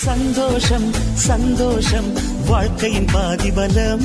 சந்தோஷம் 0.00 0.92
சந்தோஷம். 1.14 2.12
வாழ்க்கையின் 2.48 3.06
பாதிபலம். 3.14 4.00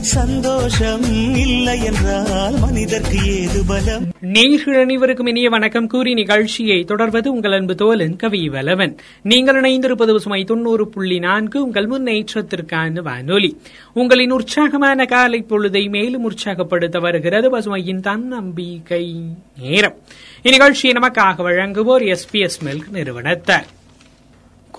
சந்தோஷம் 0.00 1.02
இல்லை 1.36 1.84
என்றால் 1.84 2.54
மனிதற்கு 2.58 3.16
ஏது 3.26 3.62
பலம்? 3.66 4.02
நேர்கள் 4.22 4.80
அனைவருக்கும் 4.80 5.26
இனிய 5.26 5.48
வணக்கம். 5.48 5.86
கூறி 5.86 6.14
நிகழ்ச்சியை 6.14 6.84
தொடர்வது 6.84 7.32
உங்கள் 7.32 7.52
அன்பு 7.52 7.74
தோலன் 7.74 8.16
கவி 8.16 8.48
வலவன். 8.48 8.96
நீங்கள் 9.22 9.60
இணைந்திருப்பது 9.60 10.16
சுமை 10.16 10.44
தொண்ணூறு 10.44 10.88
புள்ளி 10.88 11.18
நான்கு 11.18 11.64
உங்கள் 11.64 11.86
முன்னேற்றத்திற்கான 11.86 13.02
வானொலி. 13.02 13.60
உங்களின் 13.92 14.30
உற்சாகமான 14.30 15.04
காலை 15.04 15.44
பொழுதை 15.48 15.90
மேலும் 15.90 16.22
உற்சாகப்படுத்த 16.22 16.98
வருகிறது 16.98 17.58
பசுமையின் 17.58 18.00
தன்னம்பிக்கை 18.00 19.14
நேரம். 19.60 19.94
இந்நிகழ்ச்சியை 20.42 20.92
நமக்காக 20.92 21.38
வழங்குவோர் 21.38 22.06
S 22.06 22.30
P 22.30 22.40
S 22.40 22.64
milk 22.64 22.90
நிறுவனத்தார். 22.92 23.66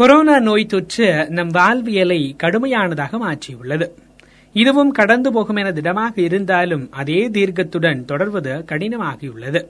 corona 0.02 0.40
நோய் 0.40 0.66
தொற்று 0.66 1.30
நம் 1.30 1.48
வாழ்வியலை 1.48 2.36
கடுமையானதாக 2.44 3.18
மாற்றியுள்ளது. 3.18 3.90
இதுவும் 4.54 4.92
கடந்து 4.92 5.32
போகும் 5.32 5.56
என 5.56 5.72
திடமாக 5.72 6.22
இருந்தாலும் 6.22 6.92
அதே 6.92 7.30
தீர்க்கத்துடன் 7.30 8.06
தொடர்வது 8.06 8.54
கடினமாகியுள்ளது. 8.54 9.66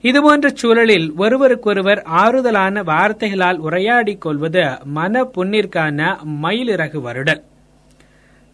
இதுபோன்ற 0.00 0.48
சூழலில் 0.48 1.12
ஒருவருக்கொருவர் 1.16 2.02
ஆறுதலான 2.06 2.82
வார்த்தைகளால் 2.82 3.56
உரையாடிக் 3.56 4.20
கொள்வது 4.20 4.78
மன 4.84 5.22
பொன்னிற்கான 5.22 6.16
மயிலிறகு 6.42 7.00
வருடல். 7.00 7.42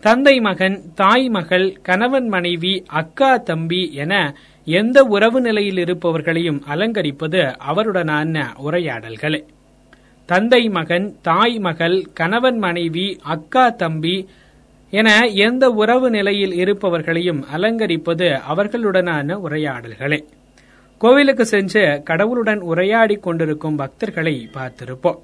தந்தை 0.00 0.40
மகன் 0.40 0.82
தாய் 0.94 1.28
மகள் 1.28 1.78
கணவன் 1.82 2.28
மனைவி 2.28 2.84
அக்கா 2.86 3.36
தம்பி 3.36 3.92
என 3.92 4.36
எந்த 4.64 5.04
உறவு 5.04 5.40
நிலையில் 5.40 5.76
இருப்பவர்களையும் 5.76 6.60
அலங்கரிப்பது 6.74 7.54
அவருடனான 7.72 8.46
உரையாடல்களே. 8.56 9.44
தந்தை 10.26 10.68
மகன் 10.68 11.16
தாய் 11.22 11.58
மகள் 11.58 12.06
கணவன் 12.14 12.58
மனைவி 12.58 13.18
அக்கா 13.22 13.68
தம்பி 13.68 14.28
என 14.90 15.26
எந்த 15.26 15.68
உறவு 15.68 16.10
நிலையில் 16.10 16.50
இருப்பவர்களையும் 16.50 17.44
அலங்கரிப்பது 17.56 18.40
அவர்களுடனான 18.52 19.32
உரையாடல்களே. 19.32 20.24
கோவிலுக்கு 20.98 21.46
சென்று 21.46 22.02
கடவுளுடன் 22.04 22.60
உரையாடிக் 22.60 23.22
கொண்டிருக்கும் 23.22 23.78
பக்தர்களை 23.78 24.48
பார்த்திருப்போம். 24.54 25.18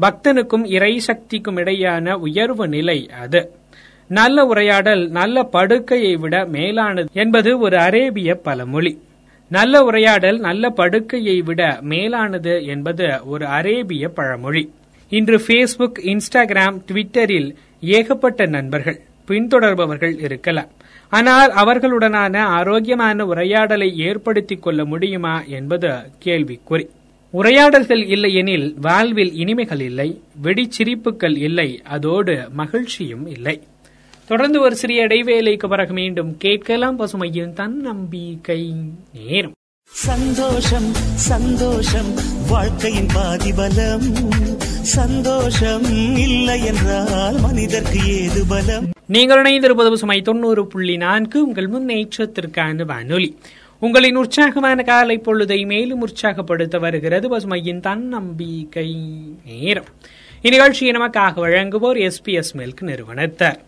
பக்தனுக்கும் 0.00 0.66
இறை 0.66 0.98
சக்திக்கும் 0.98 1.56
இடையான 1.56 2.12
உயர்வு 2.12 2.68
நிலை 2.68 3.10
அது. 3.20 3.50
நல்ல 4.08 4.44
உரையாடல் 4.44 5.08
நல்ல 5.08 5.42
படுக்கையை 5.42 6.16
விட 6.16 6.44
மேலானது 6.44 7.08
என்பது 7.12 7.58
ஒரு 7.58 7.78
அரேபிய 7.78 8.34
பழமொழி. 8.34 8.98
நல்ல 9.48 9.82
உரையாடல் 9.82 10.38
நல்ல 10.38 10.68
படுக்கையை 10.70 11.42
விட 11.42 11.78
மேலானது 11.80 12.64
என்பது 12.64 13.20
ஒரு 13.24 13.46
அரேபிய 13.46 14.08
பழமொழி. 14.08 14.70
இன்று 15.08 15.38
ஃபேஸ்புக் 15.38 15.98
இன்ஸ்டாகிராம் 16.02 16.80
ட்விட்டரில் 16.92 17.54
ஏகப்பட்ட 17.80 18.46
நண்பர்கள் 18.46 19.00
பின்தொடர்பவர்கள் 19.28 20.22
இருக்கலாம். 20.22 20.68
ஆனால் 21.08 21.52
அவர்களுடனான 21.52 22.36
ஆரோக்கியமான 22.36 23.24
உரையாடலை 23.26 23.98
ஏற்படுத்திக் 23.98 24.62
கொள்ள 24.62 24.84
முடியுமா 24.84 25.42
என்பது 25.42 25.88
கேள்விக்குறி. 26.24 26.88
உரையாடல்கள் 27.30 28.06
இல்லையெனில் 28.06 28.74
வாழ்வில் 28.80 29.32
இனிமைகள் 29.34 29.80
இல்லை 29.80 30.20
வெடிச்சிரிப்புகள் 30.42 31.36
இல்லை 31.36 31.80
அதோடு 31.84 32.48
மகிழ்ச்சியும் 32.50 33.26
இல்லை. 33.26 33.62
தொடர்ந்து 34.28 34.60
ஒரு 34.60 34.76
சிறிய 34.76 35.06
இடைவேளைக்கு 35.06 35.68
பிறகு 35.68 35.92
மீண்டும் 35.92 36.36
கேட்கலாம் 36.36 36.98
பசுமையின் 36.98 37.52
தன்னம்பிக்கை 37.52 38.72
நேரம். 39.14 39.52
சந்தோஷம் 39.84 40.92
சந்தோஷம் 41.14 42.14
வாழ்க்கையின் 42.48 43.06
பாதிபலம். 43.06 44.02
சந்தோஷம் 44.82 45.84
இல்லை 46.16 46.64
என்றால் 46.64 47.40
மனிதர்க்கு 47.40 48.22
ஏது 48.22 48.46
பலம்? 48.48 48.90
நீங்கள் 49.06 49.42
இணைந்திருப்பது 49.42 49.90
பசுமை 49.90 50.22
தொண்ணூறு 50.22 50.66
புள்ளி 50.66 50.96
நான்கு 50.96 51.46
உங்கள் 51.46 51.70
முன்னேற்றத்திற்கான 51.70 52.84
வானொலி. 52.84 53.36
உங்களின் 53.80 54.16
உற்சாகமான 54.16 54.82
காலை 54.82 55.18
பொழுதை 55.18 55.66
மேலும் 55.66 56.00
உற்சாகப்படுத்த 56.00 56.78
வருகிறது 56.78 57.38
பசுமையின் 57.38 57.80
தன்னம்பிக்கை 57.80 58.96
நேரம். 59.46 59.84
இந்நிகழ்ச்சியை 60.42 60.92
நமக்காக 60.92 61.36
வழங்குவோர் 61.36 62.10
எஸ்பிஎஸ் 62.10 62.52
மில்க் 62.56 62.82
நிறுவனத்தார் 62.82 63.60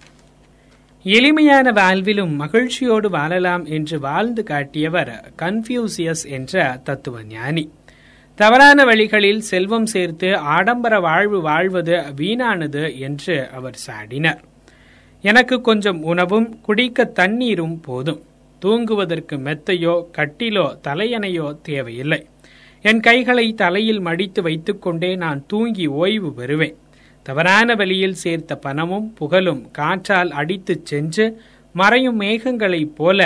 எளிமையான 1.02 1.72
வாழ்விலும் 1.72 2.36
மகிழ்ச்சியோடு 2.36 3.10
வாழலாம் 3.10 3.64
என்று 3.64 4.00
வாழ்ந்து 4.00 4.42
காட்டியவர் 4.42 5.32
கன்ஃபியூசியஸ் 5.42 6.24
என்ற 6.28 6.80
தத்துவ 6.84 7.22
ஞானி 7.24 7.70
தவறான 8.34 8.84
வழிகளில் 8.84 9.40
செல்வம் 9.40 9.86
சேர்த்து 9.86 10.36
ஆடம்பர 10.36 11.00
வாழ்வு 11.00 11.40
வாழ்வது 11.40 11.92
வீணானது 12.16 12.98
என்று 12.98 13.48
அவர் 13.50 13.78
சாடினார். 13.86 14.42
எனக்கு 15.22 15.60
கொஞ்சம் 15.60 16.02
உணவும் 16.02 16.60
குடிக்க 16.60 17.04
தண்ணீரும் 17.04 17.80
போதும். 17.80 18.20
தூங்குவதற்கு 18.60 19.36
மெத்தையோ 19.36 20.04
கட்டிலோ 20.18 20.66
தலையணையோ 20.88 21.60
தேவையில்லை. 21.60 22.26
என் 22.82 23.00
கைகளை 23.00 23.54
தலையில் 23.54 24.00
மடித்து 24.00 24.42
வைத்துக்கொண்டே 24.42 25.16
நான் 25.16 25.44
தூங்கி 25.46 25.86
ஓய்வு 25.86 26.34
பெறுவேன். 26.36 26.76
தவறான 27.28 27.74
வழியில் 27.74 28.20
சேர்த்த 28.22 28.52
பணமும் 28.56 29.08
புகழும் 29.14 29.62
காற்றால் 29.70 30.30
அடித்துச் 30.30 30.86
சென்று 30.90 31.24
மறையும் 31.74 32.20
மேகங்களைப் 32.20 32.94
போல 32.98 33.18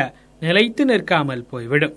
நிலைத்து 0.43 0.85
நிற்காமல் 0.85 1.45
போய்விடும். 1.51 1.95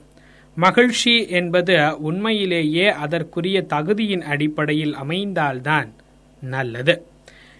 மகிழ்ச்சி 0.57 1.13
என்பது 1.39 1.75
உண்மையிலேயே 1.97 2.87
அதற்குரிய 3.05 3.57
தகுதியின் 3.73 4.25
அடிப்படையில் 4.33 4.95
அமைந்தால்தான் 5.03 5.89
நல்லது 6.43 6.95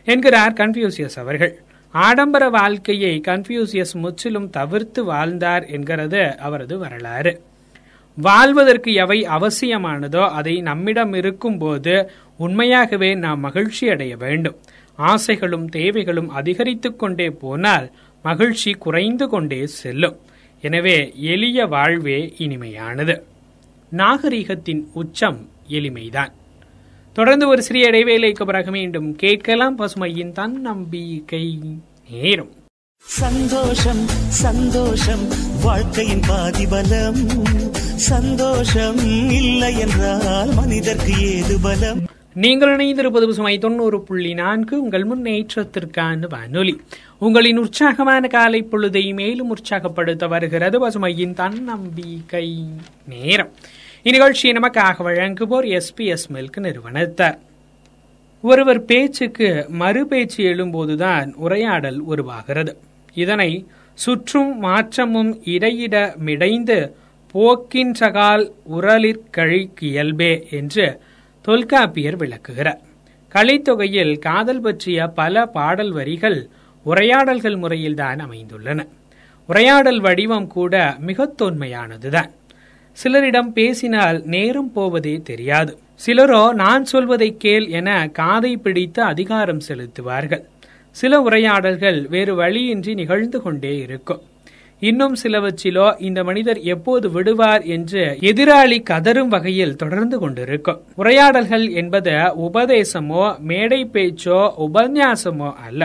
என்கிறார் 0.08 0.54
கன்ஃபியூசியஸ் 0.54 1.18
அவர்கள். 1.24 1.54
ஆடம்பர 1.94 2.44
வாழ்க்கையை 2.50 3.22
கன்ஃபியூசியஸ் 3.28 3.96
முற்றிலும் 4.04 4.50
தவிர்த்து 4.50 5.04
வாழ்ந்தார் 5.04 5.66
என்கிறது 5.76 6.24
அவரது 6.38 6.78
வரலாறு. 6.78 7.34
வாழ்வதற்கு 8.18 8.92
எவை 8.94 9.20
அவசியமானதோ 9.38 10.24
அதை 10.40 10.54
நம்மிடம் 10.62 11.14
இருக்கும்போது 11.14 11.94
உண்மையாகவே 12.38 13.16
நாம் 13.16 13.40
மகிழ்ச்சி 13.40 13.90
அடைய 13.90 14.18
வேண்டும். 14.18 14.56
ஆசைகளும் 14.96 15.70
தேவைகளும் 15.70 16.30
அதிகரித்துக் 16.30 17.00
கொண்டே 17.00 17.30
போனால் 17.30 17.92
மகிழ்ச்சி 18.24 18.72
குறைந்து 18.72 19.28
கொண்டே 19.28 19.68
செல்லும். 19.68 20.20
எனவே 20.62 21.14
எளிய 21.16 21.66
வாழ்வே 21.66 22.34
இனிமையானது. 22.38 23.22
நாகரிகத்தின் 23.98 24.84
உச்சம் 24.94 25.50
எளிமைதான். 25.70 26.32
தொடர்ந்து 27.14 27.48
ஒரு 27.48 27.64
சிறிய 27.64 27.90
இடைவேளைக்கு 27.90 28.46
பிறகு 28.46 28.72
மீண்டும் 28.72 29.16
கேட்கலாம் 29.16 29.78
பசுமையின் 29.80 30.32
தன்னம்பிக்கை 30.32 31.60
நேரும். 32.10 32.52
சந்தோஷம் 32.98 34.08
சந்தோஷம் 34.28 35.28
வாழ்க்கையின் 35.64 36.20
பாதிபலம். 36.20 37.30
சந்தோஷம் 37.96 38.98
இல்லை 39.32 39.78
என்றால் 39.78 40.50
மனிதர்க்கு 40.54 41.36
ஏது 41.36 41.60
பலம்? 41.62 42.06
நீங்கள் 42.36 42.76
இணைந்திருப்பது 42.76 43.26
பசுமை 43.26 43.58
தொண்ணூறு 43.58 44.02
புள்ளி 44.02 44.34
நான்கு. 44.34 44.82
உங்கள் 44.82 45.04
முன்னேற்றத்திற்கான 45.04 46.30
வானொலி. 46.30 46.82
உங்களின் 47.20 47.58
உற்சாகமான 47.58 48.28
காலை 48.28 48.68
பொழுதை 48.72 49.14
மேலும் 49.14 49.50
உற்சாகப்படுத்த 49.50 50.28
வருகிறது 50.28 50.90
பசுமையின் 50.90 51.34
தன்னம்பிக்கை 51.34 52.64
நேரம். 53.08 53.52
இந்நிகழ்ச்சியை 54.04 54.54
நமக்காக 54.54 54.96
வழங்குவோர் 55.00 55.82
எஸ்பிஎஸ் 55.82 56.28
மில்க் 56.34 56.60
நிறுவனத்தார். 56.60 57.40
ஒருவர் 58.42 58.86
பேச்சுக்கு 58.86 59.66
மறு 59.70 60.08
பேச்சு 60.08 60.44
எழும்போதுதான் 60.44 61.34
உரையாடல் 61.34 62.00
உருவாகிறது. 62.00 62.78
இதனை 63.14 63.66
சுற்றும் 63.94 64.60
மாற்றமும் 64.60 65.42
இடையிட 65.44 66.16
மிடைந்து 66.16 66.96
போக்கின்றகால் 67.34 68.52
உரலிற்கழிக்கு 68.72 69.82
இயல்பே 69.82 70.48
என்று 70.52 71.02
தொல்காப்பியர் 71.46 72.16
விளக்குகிறார். 72.16 72.82
கலைத்தொகையில் 73.34 74.20
காதல் 74.20 74.62
பற்றிய 74.62 75.08
பல 75.08 75.46
பாடல் 75.46 75.92
வரிகள் 75.92 76.48
உரையாடல்கள் 76.84 77.56
முறையில்தான் 77.56 78.20
அமைந்துள்ளன. 78.20 78.88
உரையாடல் 79.48 80.00
வடிவம் 80.00 80.48
கூட 80.48 80.96
மிக 81.00 81.34
தொன்மையானதுதான். 81.42 82.32
சிலரிடம் 83.04 83.52
பேசினால் 83.54 84.22
நேரம் 84.26 84.72
போவதே 84.72 85.22
தெரியாது. 85.24 85.78
சிலரோ 86.06 86.54
நான் 86.54 86.86
சொல்வதை 86.86 87.38
கேள் 87.38 87.68
என 87.68 88.08
காதை 88.08 88.58
பிடித்து 88.58 89.02
அதிகாரம் 89.02 89.62
செலுத்துவார்கள். 89.68 90.44
சில 90.92 91.22
உரையாடல்கள் 91.22 92.08
வேறு 92.08 92.36
வழியின்றி 92.36 92.94
நிகழ்ந்து 92.94 93.42
கொண்டே 93.42 93.78
இருக்கும். 93.78 94.22
இன்னும் 94.90 95.16
சிலவற்றிலோ 95.24 95.86
இந்த 96.08 96.20
மனிதர் 96.30 96.60
எப்போது 96.74 97.08
விடுவார் 97.12 97.64
என்று 97.76 98.02
எதிராளி 98.30 98.78
கதரும் 98.90 99.32
வகையில் 99.34 99.78
தொடர்ந்து 99.82 100.18
கொண்டிருக்கும். 100.20 100.80
உரையாடல்கள் 101.02 101.66
என்பது 101.82 102.14
உபதேசமோ 102.48 103.24
மேடை 103.52 103.80
பேச்சோ 103.94 104.40
உபன்யாசமோ 104.66 105.50
அல்ல. 105.68 105.82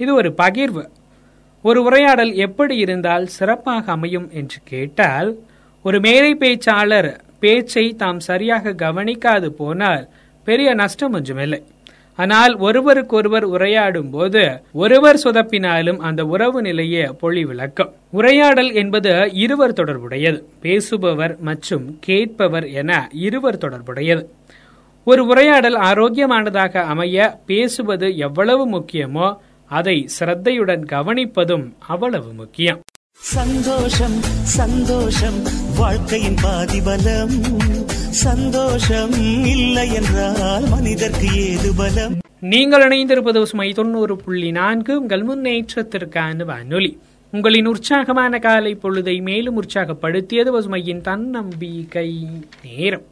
இது 0.00 0.10
ஒரு 0.20 0.30
பகிர்வு. 0.42 0.84
ஒரு 1.64 1.80
உரையாடல் 1.88 2.32
எப்படி 2.46 2.76
இருந்தால் 2.84 3.26
சிறப்பாக 3.36 3.92
அமையும் 3.96 4.28
என்று 4.40 4.60
கேட்டால் 4.64 5.30
ஒரு 5.84 6.00
மேடை 6.06 6.32
பேச்சாளர் 6.42 7.10
பேச்சை 7.42 7.86
தாம் 8.02 8.22
சரியாக 8.30 8.74
கவனிக்காது 8.84 9.50
போனால் 9.60 10.04
பெரிய 10.46 10.70
நஷ்டம் 10.74 11.14
ஒன்றுமில்லை. 11.18 11.60
ஆனால் 12.20 12.54
ஒருவருக்கொருவர் 12.58 13.46
உரையாடும் 13.48 14.10
போது 14.10 14.42
ஒருவர் 14.82 15.20
சொதப்பினாலும் 15.24 16.00
அந்த 16.08 16.24
உறவு 16.24 16.60
நிலையே 16.62 17.04
பொழி 17.20 17.42
விளக்கம் 17.50 17.92
உரையாடல் 18.10 18.72
என்பது 18.72 19.12
இருவர் 19.44 19.78
தொடர்புடையது. 19.80 20.40
பேசுபவர் 20.62 21.34
மற்றும் 21.48 21.86
கேட்பவர் 22.00 22.66
என 22.80 22.90
இருவர் 23.26 23.62
தொடர்புடையது. 23.64 24.24
ஒரு 25.06 25.22
உரையாடல் 25.26 25.78
ஆரோக்கியமானதாக 25.90 26.82
அமைய 26.92 27.28
பேசுவது 27.46 28.08
எவ்வளவு 28.26 28.64
முக்கியமோ 28.76 29.28
அதை 29.70 29.96
சிரத்தையுடன் 30.16 30.84
கவனிப்பதும் 30.92 31.66
அவ்வளவு 31.88 32.30
முக்கியம். 32.32 32.80
சந்தோஷம் 33.36 34.18
சந்தோஷம் 34.58 35.40
வாழ்க்கையின் 35.78 36.38
பாதிபலம். 36.42 37.34
சந்தோஷம் 38.10 39.12
இல்லை 39.44 39.92
என்றால் 39.92 40.68
மனிதர்க்கு 40.68 41.34
ஏது 41.34 41.74
பலம்? 41.76 42.18
நீங்கள் 42.40 42.88
இணைந்திருப்பது 42.88 43.42
சுமை 43.42 43.72
தொண்ணூறு 43.72 44.16
புள்ளி 44.16 44.50
நான்கு. 44.50 45.00
உங்கள் 45.00 45.22
முன்னேற்றத்திற்கான 45.22 46.44
வானொலி. 46.44 46.98
உங்களின் 47.30 47.66
உற்சாகமான 47.66 48.38
காலை 48.38 48.78
பொழுதை 48.82 49.22
மேலும் 49.22 49.62
உற்சாகப்படுத்தியது 49.62 50.52
பசுமையின் 50.52 51.00
தன்னம்பிக்கை 51.00 52.26
நேரம். 52.62 53.02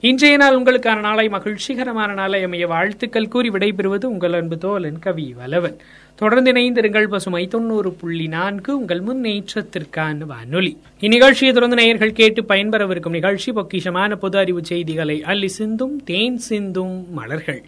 இன்றைய 0.00 0.36
நாள் 0.36 0.62
உங்களுக்கான 0.62 1.00
நாளை 1.00 1.28
மகிழ்ச்சிகரமான 1.28 2.12
நாளை 2.12 2.42
அமைய 2.42 2.66
வாழ்த்துக்கள் 2.66 3.28
கூறி 3.28 3.48
விடைபெறுவது 3.48 4.04
உங்கள் 4.04 4.32
அன்பு 4.32 4.56
தோலன் 4.56 4.98
கவி 4.98 5.34
வலவன். 5.38 5.76
தொடர்ந்து 6.14 6.52
இணைந்திருங்கள் 6.52 7.06
பசுமை 7.06 7.46
தொண்ணூறு 7.46 7.92
புள்ளி 7.92 8.26
நான்கு 8.26 8.78
உங்கள் 8.78 9.00
முன்னேற்றத்திற்கான 9.00 10.18
வானொலி. 10.18 10.76
இந்நிகழ்ச்சியை 11.00 11.52
தொடர்ந்து 11.52 11.76
நேயர்கள் 11.76 12.12
கேட்டு 12.12 12.42
பயன்பெறவிருக்கும் 12.42 13.16
நிகழ்ச்சி 13.18 13.52
பொக்கிஷமான 13.52 14.14
பொது 14.14 14.38
அறிவு 14.38 14.64
செய்திகளை 14.64 15.22
அள்ளி 15.22 15.48
சிந்தும் 15.48 16.04
தேன் 16.04 16.38
சிந்தும் 16.38 17.12
மலர்கள். 17.12 17.64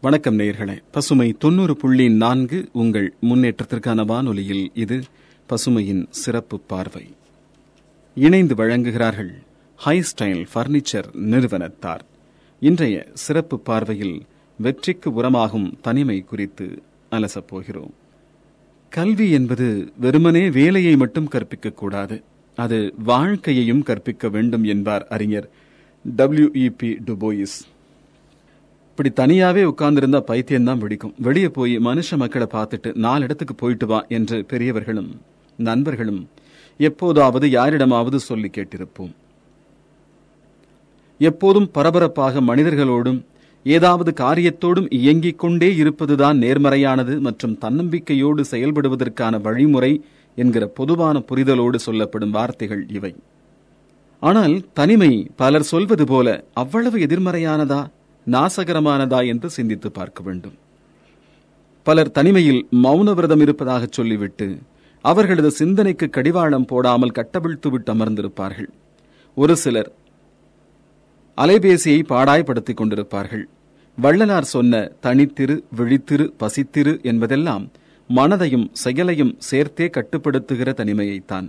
வணக்கம் 0.00 0.38
நேயர்களே. 0.38 0.82
பசுமை 0.90 1.32
தொண்ணூறு 1.38 1.76
புள்ளி 1.76 2.10
நான்கு 2.10 2.68
உங்கள் 2.72 3.14
முன்னேற்றத்திற்கான 3.22 4.06
வானொலியில் 4.06 4.70
இது 4.74 5.02
பசுமையின் 5.48 6.06
சிறப்பு 6.10 6.60
பார்வை. 6.60 7.14
இணைந்து 8.14 8.54
வழங்குகிறார்கள் 8.54 9.30
ஹை 9.76 10.00
ஸ்டைல் 10.00 10.46
பர்னிச்சர் 10.54 11.14
நிறுவனத்தார். 11.14 12.04
இன்றைய 12.60 13.06
சிறப்பு 13.14 13.58
பார்வையில் 13.58 14.22
வெற்றிக்கு 14.58 15.10
உரமாகும் 15.10 15.72
தனிமை 15.80 16.20
குறித்து 16.20 16.82
அலசப் 17.10 17.46
போகிறோம். 17.46 17.94
கல்வி 18.90 19.30
என்பது 19.30 19.92
வெறுமனே 20.00 20.50
வேலையை 20.50 20.96
மட்டும் 20.96 21.28
கற்பிக்கக்கூடாது 21.28 22.22
அது 22.56 22.94
வாழ்க்கையையும் 23.04 23.82
கற்பிக்க 23.82 24.28
வேண்டும் 24.28 24.64
என்பார் 24.64 25.06
அறிஞர் 25.06 25.50
டபிள்யூஇபி 26.16 26.96
டுபோயிஸ் 27.06 27.58
இப்படி 28.98 29.12
தனியாவே 29.18 29.62
உட்கார்ந்திருந்தா 29.70 30.20
பைத்தியம்தான் 30.28 30.78
பிடிக்கும் 30.78 31.12
வெளியே 31.18 31.48
போய் 31.48 31.78
மனுஷ 31.78 32.16
மக்களை 32.16 32.46
பார்த்துட்டு 32.52 32.94
நாலு 32.94 33.24
இடத்துக்கு 33.24 33.54
போயிட்டு 33.54 33.86
வா 33.86 33.98
என்று 34.08 34.44
பெரியவர்களும் 34.44 35.10
நண்பர்களும் 35.56 36.18
எப்போதாவது 36.80 37.46
யாரிடமாவது 37.50 38.18
சொல்லி 38.20 38.50
கேட்டிருப்போம். 38.56 39.12
எப்போதும் 41.18 41.68
பரபரப்பாக 41.70 42.40
மனிதர்களோடும் 42.40 43.20
ஏதாவது 43.62 44.14
காரியத்தோடும் 44.20 44.88
இயங்கிக் 44.94 45.38
கொண்டே 45.38 45.68
இருப்பதுதான் 45.74 46.38
நேர்மறையானது 46.38 47.18
மற்றும் 47.18 47.58
தன்னம்பிக்கையோடு 47.60 48.44
செயல்படுவதற்கான 48.50 49.40
வழிமுறை 49.40 49.92
என்கிற 50.34 50.66
பொதுவான 50.66 51.22
புரிதலோடு 51.30 51.80
சொல்லப்படும் 51.86 52.30
வார்த்தைகள் 52.30 52.82
இவை. 52.88 53.12
ஆனால் 54.22 54.56
தனிமை 54.72 55.12
பலர் 55.36 55.68
சொல்வது 55.72 56.06
போல 56.06 56.44
அவ்வளவு 56.54 56.98
எதிர்மறையானதா? 56.98 57.80
நாசகரமானதா 58.32 59.20
என்று 59.26 59.50
சிந்தித்து 59.50 59.90
பார்க்க 59.92 60.22
வேண்டும். 60.22 60.56
பலர் 61.86 62.10
தனிமையில் 62.10 62.66
மௌன 62.82 63.14
விரதம் 63.14 63.40
இருப்பதாக 63.40 63.86
சொல்லிவிட்டு 63.90 64.48
அவர்களது 65.04 65.50
சிந்தனைக்கு 65.50 66.06
கடிவாளம் 66.10 66.64
போடாமல் 66.64 67.16
கட்டவிழ்த்து 67.18 67.68
விட்டு 67.70 67.94
அமர்ந்திருப்பார்கள். 67.94 68.70
ஒரு 69.36 69.56
சிலர் 69.56 69.90
அலைபேசியை 71.38 72.00
பாடாய்படுத்திக் 72.08 72.80
கொண்டிருப்பார்கள். 72.80 73.44
வள்ளலார் 73.98 74.52
சொன்ன 74.54 74.92
தனித்திரு 75.02 75.54
விழித்திரு 75.76 76.24
பசித்திரு 76.40 76.92
என்பதெல்லாம் 77.02 77.64
மனதையும் 78.10 78.66
செயலையும் 78.72 79.32
சேர்த்தே 79.38 79.86
கட்டுப்படுத்துகிற 79.86 80.68
தனிமையைத்தான். 80.80 81.48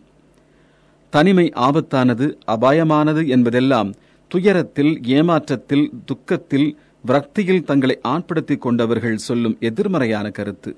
தனிமை 1.14 1.46
ஆபத்தானது 1.68 2.26
அபாயமானது 2.48 3.28
என்பதெல்லாம் 3.28 3.92
துயரத்தில் 4.30 5.00
ஏமாற்றத்தில் 5.00 5.90
துக்கத்தில் 6.06 6.78
விரக்தியில் 7.08 7.64
தங்களை 7.64 8.00
ஆட்படுத்திக் 8.02 8.62
கொண்டவர்கள் 8.62 9.18
சொல்லும் 9.18 9.58
எதிர்மறையான 9.60 10.30
கருத்து. 10.30 10.76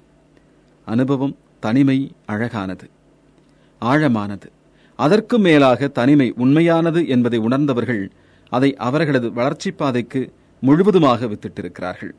அனுபவம் 0.85 1.37
தனிமை 1.59 2.11
அழகானது. 2.25 2.89
ஆழமானது. 3.81 4.51
அதற்கு 4.95 5.39
மேலாக 5.39 5.87
தனிமை 5.87 6.33
உண்மையானது 6.35 7.07
என்பதை 7.07 7.39
உணர்ந்தவர்கள் 7.39 8.11
அதை 8.49 8.75
அவர்களது 8.75 9.33
வளர்ச்சிப் 9.33 9.77
பாதைக்கு 9.77 10.33
முழுவதுமாக 10.61 11.25
வித்திட்டிருக்கிறார்கள். 11.25 12.11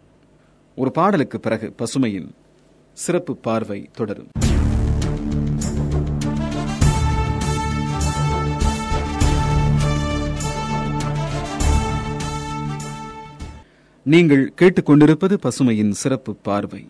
ஒரு 0.76 0.92
பாடலுக்கு 0.92 1.40
பிறகு 1.40 1.74
பசுமையின் 1.78 2.28
சிறப்பு 2.92 3.36
பார்வை 3.36 3.88
தொடரும். 3.92 4.30
நீங்கள் 14.04 14.52
கேட்டுக்கொண்டிருப்பது 14.60 15.38
பசுமையின் 15.42 15.90
சிறப்பு 15.90 16.34
பார்வை. 16.34 16.86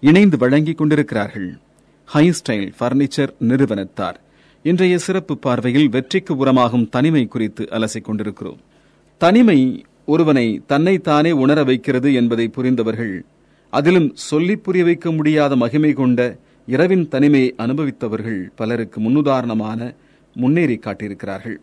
இணைந்து 0.00 0.36
வழங்கிக் 0.36 0.78
கொண்டிருக்கிறார்கள் 0.78 1.58
ஹை 2.04 2.30
ஸ்டைல் 2.30 2.72
பர்னிச்சர் 2.80 3.28
நிறுவனத்தார். 3.40 4.20
இன்றைய 4.62 4.98
சிறப்பு 4.98 5.38
பார்வையில் 5.38 5.88
வெற்றிக்கு 5.88 6.46
உரமாகும் 6.46 6.88
தனிமை 6.88 7.26
குறித்து 7.26 7.68
அலசிக் 7.70 8.04
கொண்டிருக்கிறோம். 8.04 8.58
தனிமை 9.18 9.84
ஒருவனை 10.06 10.62
தன்னைத்தானே 10.66 11.30
உணர 11.30 11.64
வைக்கிறது 11.64 12.14
என்பதை 12.14 12.48
புரிந்தவர்கள் 12.48 13.24
அதிலும் 13.70 14.10
சொல்லிப் 14.14 14.64
புரிய 14.64 14.84
வைக்க 14.84 15.12
முடியாத 15.12 15.56
மகிமை 15.56 15.92
கொண்ட 15.92 16.36
இரவின் 16.66 17.08
தனிமையை 17.08 17.54
அனுபவித்தவர்கள் 17.58 18.50
பலருக்கு 18.56 19.00
முன்னுதாரணமான 19.00 19.94
முன்னேறி 20.34 20.78
காட்டியிருக்கிறார்கள். 20.78 21.56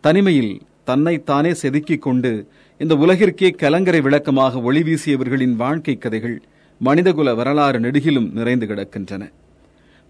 தனிமையில் 0.00 0.60
தன்னைத்தானே 0.84 1.52
செதுக்கிக் 1.62 1.98
கொண்டு 1.98 2.48
இந்த 2.78 2.94
உலகிற்கே 2.94 3.50
கலங்கரை 3.50 4.00
விளக்கமாக 4.00 4.60
ஒளி 4.60 4.80
வீசியவர்களின் 4.82 5.56
வாழ்க்கை 5.56 5.96
கதைகள் 5.96 6.42
மனிதகுல 6.78 7.34
வரலாறு 7.34 7.78
நெடுகிலும் 7.78 8.32
நிறைந்து 8.32 8.66
கிடக்கின்றன. 8.66 9.32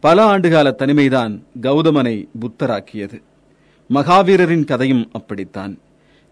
பல 0.01 0.39
ஆண்டுகால 0.39 0.69
தனிமைதான் 0.79 1.35
கௌதமனை 1.61 2.29
புத்தராக்கியது. 2.41 3.23
மகாவீரரின் 3.91 4.65
கதையும் 4.65 5.11
அப்படித்தான். 5.13 5.79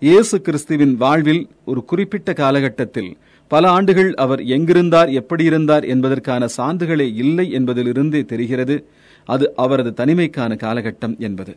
இயேசு 0.01 0.41
கிறிஸ்துவின் 0.41 0.97
வாழ்வில் 0.97 1.49
ஒரு 1.65 1.85
குறிப்பிட்ட 1.85 2.33
காலகட்டத்தில் 2.33 3.19
பல 3.49 3.71
ஆண்டுகள் 3.71 4.15
அவர் 4.15 4.41
எங்கிருந்தார் 4.41 5.13
எப்படி 5.13 5.45
இருந்தார் 5.45 5.85
என்பதற்கான 5.85 6.47
சான்றுகளே 6.57 7.15
இல்லை 7.15 7.51
என்பதிலிருந்தே 7.53 8.25
தெரிகிறது. 8.25 8.87
அது 9.25 9.53
அவரது 9.57 10.05
தனிமைக்கான 10.05 10.57
காலகட்டம் 10.65 11.19
என்பது. 11.19 11.57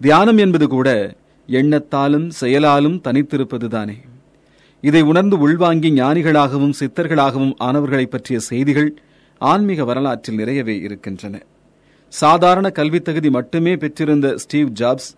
தியானம் 0.00 0.36
என்பது 0.36 0.68
கூட 0.68 0.88
எண்ணத்தாலும் 1.48 2.28
செயலாலும் 2.28 3.00
தனித்திருப்பதுதானே. 3.04 3.94
இதை 4.80 5.02
உணர்ந்து 5.02 5.38
உள்வாங்கி 5.38 5.90
ஞானிகளாகவும் 5.90 6.72
சித்தர்களாகவும் 6.80 7.54
ஆனவர்களை 7.64 8.04
பற்றிய 8.04 8.38
செய்திகள் 8.38 8.94
ஆன்மீக 9.38 9.84
வரலாற்றில் 9.84 10.36
நிறையவே 10.36 10.80
இருக்கின்றன. 10.80 11.42
சாதாரண 12.08 12.70
கல்வித் 12.70 13.04
தகுதி 13.04 13.30
மட்டுமே 13.30 13.76
பெற்றிருந்த 13.76 14.36
ஸ்டீவ் 14.36 14.68
ஜாப்ஸ் 14.80 15.14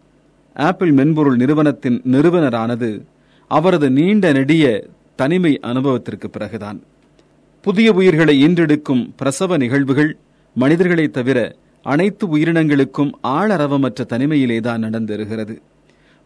ஆப்பிள் 0.54 0.92
மென்பொருள் 0.92 1.36
நிறுவனத்தின் 1.36 2.02
நிறுவனரானது 2.12 3.02
அவரது 3.48 3.90
நீண்ட 3.90 4.32
நெடிய 4.32 4.86
தனிமை 5.16 5.58
அனுபவத்திற்கு 5.60 6.30
பிறகுதான். 6.30 6.82
புதிய 7.62 7.92
உயிர்களை 7.92 8.46
ஈன்றெடுக்கும் 8.46 9.10
பிரசவ 9.16 9.56
நிகழ்வுகள் 9.56 10.16
மனிதர்களைத் 10.54 11.12
தவிர 11.12 11.56
அனைத்து 11.82 12.36
உயிரினங்களுக்கும் 12.36 13.10
ஆளரவமற்ற 13.22 14.00
தனிமையிலேதான் 14.00 14.78
நடந்திருகிறது 14.78 15.60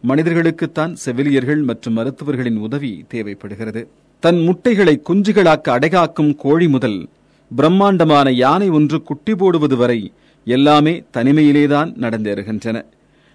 மனிதர்களுக்குத்தான் 0.07 0.93
செவிலியர்கள் 0.93 1.61
மற்றும் 1.61 1.93
மருத்துவர்களின் 1.93 2.57
உதவி 2.57 3.05
தேவைப்படுகிறது. 3.07 3.87
தன் 4.19 4.39
முட்டைகளை 4.39 5.01
குஞ்சுகளாக்க 5.09 5.69
அடைகாக்கும் 5.69 6.35
கோழி 6.35 6.67
முதல் 6.67 7.09
பிரம்மாண்டமான 7.55 8.31
யானை 8.31 8.69
ஒன்று 8.69 9.01
குட்டி 9.01 9.35
போடுவது 9.35 9.75
வரை 9.75 10.11
எல்லாமே 10.45 11.03
தனிமையிலேதான் 11.13 11.93
நடந்தேறுகின்றன. 11.93 12.85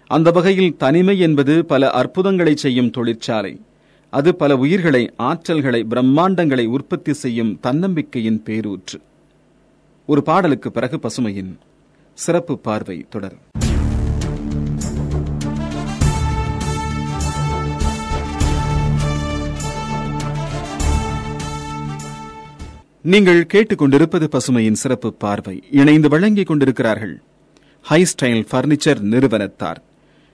அந்த 0.07 0.31
வகையில் 0.31 0.77
தனிமை 0.77 1.19
என்பது 1.19 1.65
பல 1.65 1.89
அற்புதங்களை 1.89 2.55
செய்யும் 2.55 2.89
தொழிற்சாலை. 2.89 3.61
அது 4.09 4.35
பல 4.35 4.57
உயிர்களை 4.57 5.13
ஆற்றல்களை 5.19 5.83
பிரம்மாண்டங்களை 5.89 6.65
உற்பத்தி 6.65 7.13
செய்யும் 7.13 7.59
தன்னம்பிக்கையின் 7.59 8.43
பேரூற்று. 8.45 9.01
ஒரு 10.05 10.23
பாடலுக்கு 10.23 10.71
பிறகு 10.71 10.99
பசுமையின் 10.99 11.57
சிறப்பு 12.13 12.59
பார்வை 12.59 13.05
தொடரும். 13.09 13.39
நீங்கள் 23.11 23.45
கேட்டுக்கொண்டிருப்பது 23.53 24.25
பசுமையின் 24.27 24.79
சிறப்பு 24.81 25.13
பார்வை. 25.13 25.63
இணைந்து 25.71 26.09
வழங்கிக் 26.09 26.47
கொண்டிருக்கிறார்கள். 26.47 27.21
High 27.81 28.01
style 28.03 28.45
furniture 28.51 28.99
நிறுவனத்தார். 28.99 29.79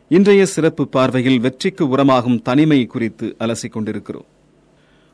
இன்றைய 0.09 0.45
சிறப்பு 0.45 0.87
பார்வையில் 0.87 1.39
வெற்றிக்கு 1.39 1.97
உரமாகும் 1.97 2.41
தனிமை 2.41 2.85
குறித்து 2.85 3.35
அலசிக் 3.39 3.71
கொண்டிருக்கிறோம். 3.71 4.25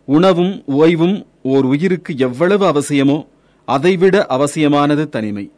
உணவும் 0.06 0.64
ஓய்வும் 0.68 1.26
ஓர் 1.44 1.66
உயிருக்கு 1.66 2.18
எவ்வளவு 2.18 2.66
அவசியமோ 2.66 3.28
அதைவிட 3.66 4.26
அவசியமானது 4.26 5.10
தனிமை. 5.10 5.52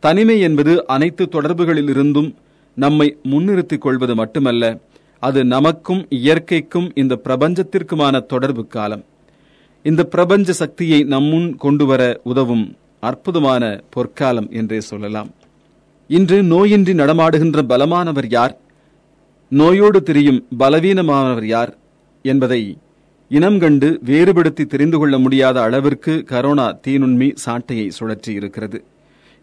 தனிமை 0.00 0.40
என்பது 0.40 0.86
அனைத்து 0.86 1.28
தொடர்புகளிலிருந்தும் 1.32 2.34
நம்மை 2.74 3.16
முன்னிறுத்திக் 3.22 3.78
கொள்வது 3.78 4.14
மட்டுமல்ல 4.14 4.78
அது 5.18 5.44
நமக்கும் 5.44 6.06
இயற்கைக்கும் 6.10 6.90
இந்த 6.94 7.20
பிரபஞ்சத்திற்குமான 7.24 8.26
தொடர்பு 8.26 8.66
காலம். 8.66 9.04
இந்த 9.84 10.04
பிரபஞ்ச 10.04 10.52
சக்தியை 10.52 11.04
நம்முன் 11.04 11.56
கொண்டு 11.56 11.86
வர 11.86 12.20
உதவும் 12.22 12.76
அற்புதமான 13.00 13.64
பொற்காலம் 13.90 14.50
என்றே 14.50 14.80
சொல்லலாம். 14.80 15.30
இன்று 16.10 16.42
நோயின்றி 16.42 16.92
நடமாடுகின்ற 16.94 17.62
பலமானவர் 17.62 18.28
யார்? 18.28 18.54
நோயோடு 19.52 20.02
திரியும் 20.02 20.46
பலவீனமானவர் 20.58 21.46
யார்? 21.46 21.72
என்பதை 22.24 22.78
இனம் 23.30 23.58
கண்டு 23.58 24.00
வேறுபடுத்தி 24.04 24.64
தெரிந்து 24.66 24.98
கொள்ள 24.98 25.18
முடியாத 25.18 25.62
அளவிற்கு 25.62 26.24
கரோனா 26.30 26.66
தீநுண்மி 26.86 27.34
சாட்டையை 27.44 27.90
சுழற்றி 27.98 28.28
இருக்கிறது 28.28 28.84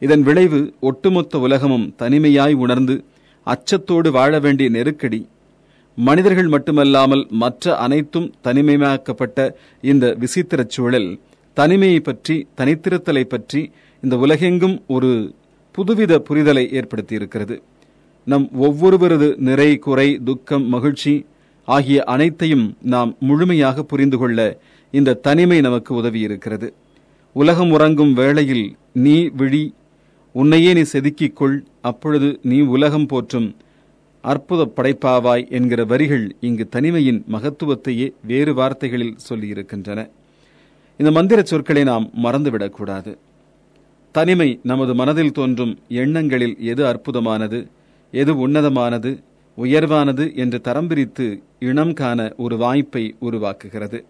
இதன் 0.01 0.21
விளைவு 0.21 0.73
ஒட்டுமொத்த 0.79 1.39
உலகமும் 1.39 1.93
தனிமையாய் 1.99 2.53
உணர்ந்து 2.53 2.95
அச்சத்தோடு 3.47 4.11
வாழ 4.11 4.39
வேண்டிய 4.39 4.69
நெருக்கடி 4.69 5.19
மனிதர்கள் 5.95 6.47
மட்டுமல்லாமல் 6.47 7.27
மற்ற 7.29 7.77
அனைத்தும் 7.77 8.33
தனிமையாக்கப்பட்ட 8.43 9.51
இந்த 9.81 10.17
விசித்திரச் 10.19 10.69
சூழல் 10.69 11.19
தனிமையை 11.53 11.99
பற்றி 11.99 12.47
தனித்திருத்தலை 12.57 13.23
பற்றி 13.23 13.71
இந்த 14.01 14.17
உலகெங்கும் 14.17 14.81
ஒரு 14.87 15.35
புதுவித 15.77 16.13
புரிதலை 16.29 16.63
ஏற்படுத்தியிருக்கிறது. 16.79 17.61
நம் 18.25 18.49
ஒவ்வொருவரது 18.61 19.37
நிறை 19.37 19.77
குறை 19.77 20.19
துக்கம் 20.23 20.65
மகிழ்ச்சி 20.67 21.25
ஆகிய 21.65 22.03
அனைத்தையும் 22.03 22.77
நாம் 22.81 23.15
முழுமையாக 23.19 23.83
புரிந்து 23.83 24.17
கொள்ள 24.17 24.59
இந்த 24.91 25.13
தனிமை 25.13 25.61
நமக்கு 25.61 26.01
உதவியிருக்கிறது. 26.01 26.67
உலகம் 27.33 27.71
உறங்கும் 27.71 28.13
வேளையில் 28.13 28.75
நீ 28.93 29.29
விழி 29.29 29.73
உன்னையே 30.31 30.73
நீ 30.73 30.81
செதுக்கிக் 30.93 31.33
கொள் 31.33 31.63
அப்பொழுது 31.81 32.39
நீ 32.41 32.61
உலகம் 32.61 33.05
போற்றும் 33.05 33.55
அற்புத 34.21 34.71
படைப்பாவாய் 34.75 35.49
என்கிற 35.49 35.85
வரிகள் 35.85 36.35
இங்கு 36.39 36.69
தனிமையின் 36.69 37.25
மகத்துவத்தையே 37.31 38.11
வேறு 38.23 38.53
வார்த்தைகளில் 38.53 39.17
சொல்லியிருக்கின்றன. 39.29 40.09
இந்த 40.97 41.11
மந்திர 41.11 41.41
சொற்களை 41.41 41.83
நாம் 41.83 42.09
மறந்துவிடக்கூடாது. 42.23 43.17
தனிமை 44.11 44.59
நமது 44.63 44.95
மனதில் 44.95 45.31
தோன்றும் 45.31 45.79
எண்ணங்களில் 45.87 46.55
எது 46.59 46.85
அற்புதமானது 46.85 47.67
எது 48.11 48.47
உன்னதமானது 48.47 49.11
உயர்வானது 49.57 50.35
என்று 50.35 50.61
தரம் 50.61 50.87
பிரித்து 50.87 51.43
இனம் 51.59 51.93
காண 51.93 52.33
ஒரு 52.37 52.57
வாய்ப்பை 52.57 53.15
உருவாக்குகிறது. 53.21 54.03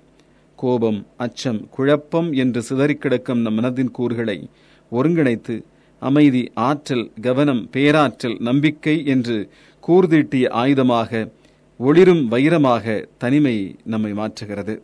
கோபம் 0.55 1.05
அச்சம் 1.17 1.69
குழப்பம் 1.69 2.33
என்று 2.33 2.61
சிதறிக் 2.61 3.01
கிடக்கும் 3.01 3.39
நம் 3.39 3.57
மனதின் 3.59 3.91
கூறுகளை 3.91 4.49
ஒருங்கிணைத்து 4.91 5.63
அமைதி 5.99 6.51
ஆற்றல் 6.53 7.11
கவனம் 7.21 7.69
பேராற்றல் 7.69 8.37
நம்பிக்கை 8.39 9.05
என்று 9.05 9.49
கூர்தீட்டிய 9.87 10.47
ஆயுதமாக 10.49 11.31
ஒளிரும் 11.77 12.31
வைரமாக 12.31 13.05
தனிமை 13.17 13.75
நம்மை 13.83 14.11
மாற்றுகிறது. 14.11 14.81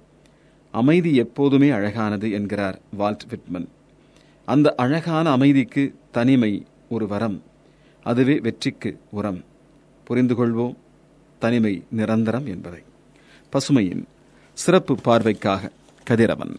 அமைதி 0.72 1.16
எப்போதுமே 1.16 1.70
அழகானது 1.70 2.32
என்கிறார் 2.32 2.80
வால்ட் 2.92 3.28
விட்மன். 3.30 3.68
அந்த 4.46 4.74
அழகான 4.78 5.32
அமைதிக்கு 5.32 5.96
தனிமை 6.12 6.66
ஒரு 6.90 7.08
வரம் 7.08 7.44
அதுவே 8.04 8.40
வெற்றிக்கு 8.40 9.00
உரம். 9.10 9.44
புரிந்து 10.04 10.36
கொள்வோம் 10.36 10.76
தனிமை 11.40 11.84
நிரந்தரம் 11.90 12.46
என்பதை. 12.46 12.82
பசுமையின் 13.52 14.04
சிறப்பு 14.54 14.98
பார்வைக்காக 15.06 15.70
கதிரவன். 16.04 16.58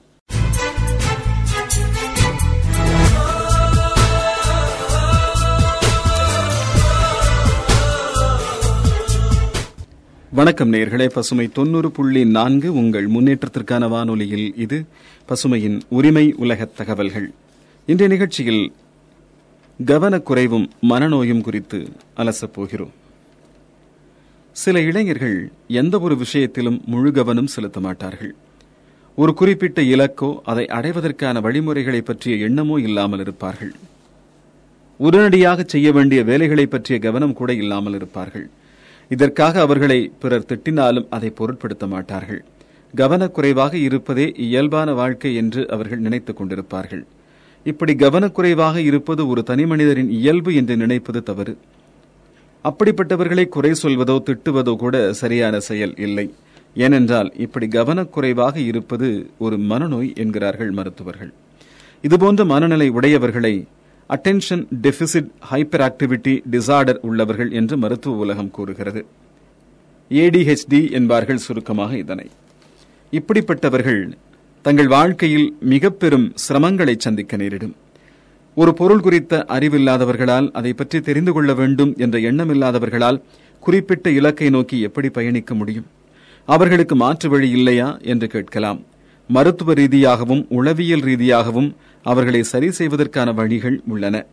வணக்கம் 10.39 10.73
நேர்களே. 10.73 11.07
பசுமை 11.07 11.49
தொண்ணூறு 11.49 11.91
புள்ளி 11.91 12.25
நான்கு 12.25 12.73
உங்கள் 12.73 13.07
முன்னேற்றத்திற்கான 13.07 13.89
வானொலியில் 13.89 14.57
இது 14.57 14.85
பசுமையின் 15.29 15.81
உரிமை 15.89 16.35
உலக 16.37 16.65
தகவல்கள். 16.65 17.33
இன்றைய 17.87 18.13
நிகழ்ச்சியில் 18.15 18.73
கவனக்குறைவும் 19.87 20.67
மனநோயும் 20.83 21.41
குறித்து 21.41 21.89
அலசப் 22.17 22.53
போகிறோம். 22.53 22.93
சில 24.53 24.81
இளைஞர்கள் 24.81 25.51
எந்த 25.69 25.99
ஒரு 25.99 26.17
விஷயத்திலும் 26.17 26.81
முழு 26.87 27.13
கவனம் 27.13 27.47
செலுத்த 27.47 27.81
மாட்டார்கள். 27.81 28.35
ஒரு 29.15 29.35
குறிப்பிட்ட 29.35 29.83
இலக்கோ 29.83 30.39
அதை 30.45 30.67
அடைவதற்கான 30.67 31.41
வழிமுறைகளை 31.41 32.01
பற்றிய 32.01 32.37
எண்ணமோ 32.37 32.81
இல்லாமல் 32.81 33.21
இருப்பார்கள். 33.21 33.75
உடனடியாக 34.97 35.65
செய்ய 35.67 35.93
வேண்டிய 35.93 36.23
வேலைகளை 36.23 36.67
பற்றிய 36.67 36.99
கவனம் 36.99 37.33
கூட 37.33 37.53
இல்லாமல் 37.53 37.95
இருப்பார்கள். 37.95 38.51
இதற்காக 39.09 39.61
அவர்களை 39.61 40.13
பிறர் 40.21 40.45
திட்டினாலும் 40.49 41.07
அதை 41.11 41.31
பொருட்படுத்த 41.31 41.87
மாட்டார்கள். 41.87 42.45
கவனக்குறைவாக 42.97 43.75
இருப்பதே 43.75 44.33
இயல்பான 44.37 44.93
வாழ்க்கை 44.93 45.35
என்று 45.35 45.69
அவர்கள் 45.69 45.99
நினைத்துக் 45.99 46.43
கொண்டிருப்பார்கள். 46.43 47.03
இப்படி 47.65 47.95
கவனக்குறைவாக 47.95 48.77
இருப்பது 48.77 49.29
ஒரு 49.29 49.45
தனிமனிதரின் 49.47 50.09
இயல்பு 50.09 50.55
என்று 50.55 50.77
நினைப்பது 50.77 51.23
தவறு. 51.23 51.59
அப்படிப்பட்டவர்களை 52.65 53.49
குறை 53.49 53.71
சொல்வதோ 53.83 54.23
திட்டுவதோ 54.23 54.77
கூட 54.77 55.13
சரியான 55.13 55.61
செயல் 55.61 55.95
இல்லை. 55.97 56.35
ஏனென்றால் 56.75 57.33
இப்படி 57.37 57.67
கவனக்குறைவாக 57.67 58.57
இருப்பது 58.57 59.31
ஒரு 59.39 59.57
மனநோய் 59.57 60.17
என்கிறார்கள் 60.17 60.71
மருத்துவர்கள். 60.71 61.33
இதுபோன்ற 62.03 62.45
மனநிலை 62.45 62.89
உடையவர்களை 62.89 63.65
attention 64.09 64.67
deficit 64.83 65.31
hyper 65.51 65.83
activity 65.87 66.43
disorder 66.51 66.97
உள்ளவர்கள் 67.01 67.51
என்று 67.51 67.77
மருத்துவ 67.77 68.17
உலகம் 68.17 68.51
கூறுகிறது. 68.51 69.07
ஏடிஹெச்டி 70.11 70.91
என்பார்கள் 70.91 71.37
சுருக்கமாக 71.37 71.97
இதனை. 71.97 72.31
இப்படிப்பட்டவர்கள் 73.13 74.13
தங்கள் 74.63 74.89
வாழ்க்கையில் 74.89 75.57
மிக 75.61 75.91
பெரும் 75.91 76.33
சிரமங்களை 76.49 76.95
சந்திக்க 76.99 77.37
நேரிடும். 77.37 77.75
ஒரு 78.55 78.75
பொருள் 78.75 79.01
குறித்த 79.01 79.45
அறிவில்லாதவர்களால் 79.49 80.51
அதை 80.51 80.73
பற்றி 80.73 81.01
தெரிந்து 81.01 81.33
கொள்ள 81.33 81.55
வேண்டும் 81.55 81.95
என்ற 81.97 82.19
எண்ணமில்லாதவர்களால் 82.19 83.23
குறிப்பிட்ட 83.61 84.11
இலக்கை 84.11 84.51
நோக்கி 84.51 84.81
எப்படி 84.81 85.09
பயணிக்க 85.09 85.55
முடியும்? 85.55 85.87
அவர்களுக்கு 86.47 86.95
மாற்று 86.97 87.29
வழி 87.29 87.51
இல்லையா 87.51 87.99
என்று 88.03 88.29
கேட்கலாம். 88.29 88.81
மருத்துவ 89.29 89.73
ரீதியாகவும் 89.73 90.47
உளவியல் 90.49 91.01
ரீதியாகவும் 91.01 91.77
அவர்களை 92.09 92.43
சரி 92.43 92.71
செய்வதற்கான 92.71 93.33
வழிகள் 93.33 93.81
உள்ளன. 93.89 94.25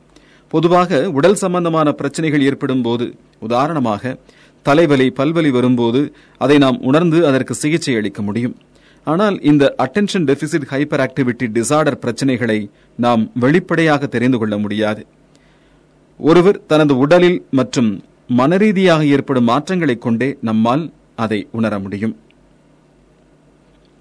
பொதுவாக 0.47 1.09
உடல் 1.09 1.35
சம்பந்தமான 1.35 1.91
பிரச்சனைகள் 1.91 2.41
ஏற்படும் 2.41 2.81
போது 2.81 3.05
உதாரணமாக 3.39 4.17
தலைவலி 4.61 5.07
பல்வலி 5.09 5.51
வரும்போது 5.51 6.01
அதை 6.37 6.57
நாம் 6.57 6.79
உணர்ந்து 6.81 7.27
அதற்கு 7.27 7.53
சிகிச்சை 7.53 7.95
அளிக்க 7.95 8.21
முடியும். 8.21 8.55
ஆனால் 9.03 9.41
இந்த 9.41 9.75
attention 9.77 10.25
deficit 10.25 10.67
hyper 10.69 11.03
activity 11.05 11.47
disorder 11.53 12.01
பிரச்சனைகளை 12.01 12.69
நாம் 12.95 13.31
வெளிப்படையாக 13.33 14.05
தெரிந்து 14.05 14.37
கொள்ள 14.37 14.57
முடியாது. 14.57 15.05
ஒருவர் 16.17 16.65
தனது 16.65 16.97
உடலில் 16.97 17.45
மற்றும் 17.51 18.03
மனரீதியாக 18.37 19.05
ஏற்படும் 19.05 19.47
மாற்றங்களைக் 19.47 20.01
கொண்டே 20.01 20.37
நம்மால் 20.41 20.91
அதை 21.15 21.47
உணர 21.51 21.79
முடியும். 21.79 22.19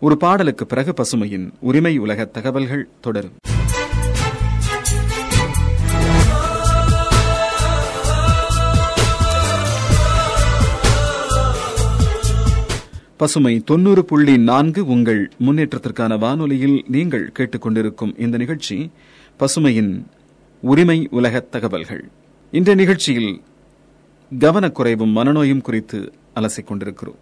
ஒரு 0.04 0.16
பாடலுக்கு 0.16 0.64
பிறகு 0.66 0.92
பசுமையின் 0.92 1.52
உரிமை 1.60 1.98
உலக 1.98 2.24
தகவல்கள் 2.24 2.88
தொடரும். 3.00 3.36
பசுமை 13.16 13.60
தொண்ணூறு 13.60 14.04
புள்ளி 14.04 14.38
நான்கு 14.38 14.86
உங்கள் 14.86 15.30
முன்னேற்றத்திற்கான 15.46 16.18
வானொலியில் 16.18 16.84
நீங்கள் 16.88 17.32
கேட்டுக்கொண்டிருக்கும் 17.38 18.20
இந்த 18.20 18.36
நிகழ்ச்சி 18.36 18.90
பசுமையின் 19.38 19.92
உரிமை 20.60 21.08
உலக 21.10 21.40
தகவல்கள். 21.40 22.04
இந்த 22.50 22.74
நிகழ்ச்சியில் 22.74 23.42
கவனக்குறைவும் 24.38 25.14
மனநோயும் 25.18 25.60
குறித்து 25.60 26.12
அலசிக் 26.34 26.66
கொண்டிருக்கிறோம் 26.66 27.20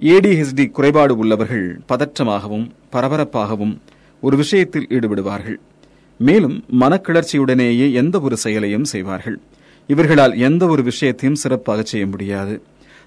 ஏடிஹெச்டி 0.00 0.70
குறைபாடு 0.70 1.16
உள்ளவர்கள் 1.16 1.80
பதற்றமாகவும் 1.88 2.70
பரபரப்பாகவும் 2.92 3.78
ஒரு 4.20 4.36
விஷயத்தில் 4.36 4.86
ஈடுபடுவார்கள். 4.90 5.56
மேலும் 6.16 6.64
மனக்கிளர்ச்சியுடனேயே 6.80 7.92
எந்த 7.92 8.20
ஒரு 8.20 8.36
செயலையும் 8.36 8.84
செய்வார்கள். 8.84 9.40
இவர்களால் 9.86 10.36
எந்த 10.38 10.66
ஒரு 10.66 10.82
விஷயத்தையும் 10.82 11.38
சிறப்பாக 11.38 11.82
செய்ய 11.82 12.06
முடியாது. 12.06 12.62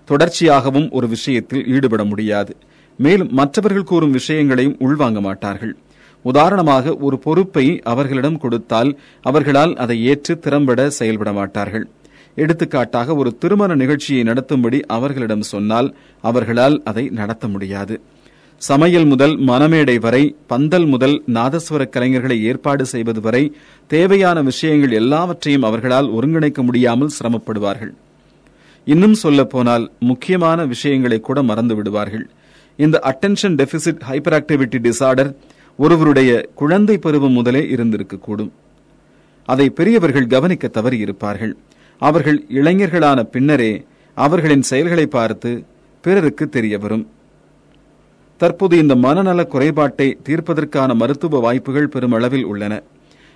தொடர்ச்சியாகவும் 0.07 0.91
ஒரு 0.91 1.07
விஷயத்தில் 1.07 1.67
ஈடுபட 1.67 2.03
முடியாது. 2.03 2.55
மேலும் 2.97 3.33
மற்றவர்கள் 3.33 3.83
கூறும் 3.83 4.11
விஷயங்களையும் 4.11 4.77
உள்வாங்க 4.79 5.21
மாட்டார்கள். 5.21 5.77
உதாரணமாக 6.21 6.95
ஒரு 6.95 7.19
பொறுப்பை 7.19 7.79
அவர்களிடம் 7.83 8.37
கொடுத்தால் 8.37 8.99
அவர்களால் 9.21 9.75
அதை 9.75 10.05
ஏற்று 10.05 10.39
திறம்பட 10.39 10.89
செயல்பட 10.89 11.33
மாட்டார்கள். 11.33 11.89
எடுத்துக்காட்டாக 12.35 13.15
ஒரு 13.15 13.37
திருமண 13.37 13.75
நிகழ்ச்சியை 13.75 14.23
நடத்தும்படி 14.23 14.79
அவர்களிடம் 14.85 15.41
சொன்னால் 15.41 15.95
அவர்களால் 16.21 16.81
அதை 16.83 17.09
நடத்த 17.09 17.47
முடியாது. 17.47 18.01
சமையல் 18.57 19.05
முதல் 19.05 19.39
மனமேடை 19.39 19.99
வரை 19.99 20.35
பந்தல் 20.47 20.85
முதல் 20.85 21.23
நாதஸ்வர 21.33 21.85
கலைஞர்களை 21.87 22.41
ஏற்பாடு 22.41 22.85
செய்வது 22.85 23.21
வரை 23.21 23.53
தேவையான 23.87 24.41
விஷயங்கள் 24.41 24.91
எல்லாவற்றையும் 24.91 25.63
அவர்களால் 25.63 26.09
ஒருங்கிணைக்க 26.09 26.63
முடியாமல் 26.63 27.09
சிரமப்படுவார்கள். 27.19 27.93
இன்னும் 28.85 29.13
சொல்ல 29.13 29.43
போனால் 29.43 29.91
முக்கியமான 29.99 30.65
விஷயங்களை 30.65 31.19
கூட 31.19 31.43
மறந்து 31.43 31.75
விடுவார்கள். 31.75 32.29
இந்த 32.75 33.01
attention 33.03 33.55
deficit 33.55 34.01
hyper 34.09 34.39
activity 34.39 34.91
disorder 34.91 35.35
ஒருவருடைய 35.77 36.49
குழந்தை 36.55 36.97
பருவம் 36.97 37.31
முதலே 37.31 37.61
இருந்திருக்கக்கூடும். 37.61 38.51
அதை 39.45 39.69
பெரியவர்கள் 39.69 40.27
கவனிக்க 40.27 40.69
தவறியிருப்பார்கள். 40.73 40.93
இருப்பார்கள் 40.93 41.57
அவர்கள் 41.97 42.39
இளைஞர்களான 42.49 43.23
பின்னரே 43.23 43.85
அவர்களின் 44.17 44.61
செயல்களை 44.61 45.05
பார்த்து 45.07 45.65
பிறருக்கு 46.01 46.49
தெரிய 46.49 46.77
வரும் 46.77 47.07
தற்போது 48.37 48.77
இந்த 48.77 48.95
மனநல 48.95 49.43
குறைபாட்டை 49.43 50.07
தீர்ப்பதற்கான 50.23 50.95
மருத்துவ 50.95 51.39
வாய்ப்புகள் 51.39 51.87
பெருமளவில் 51.87 52.43
உள்ளன. 52.43 52.73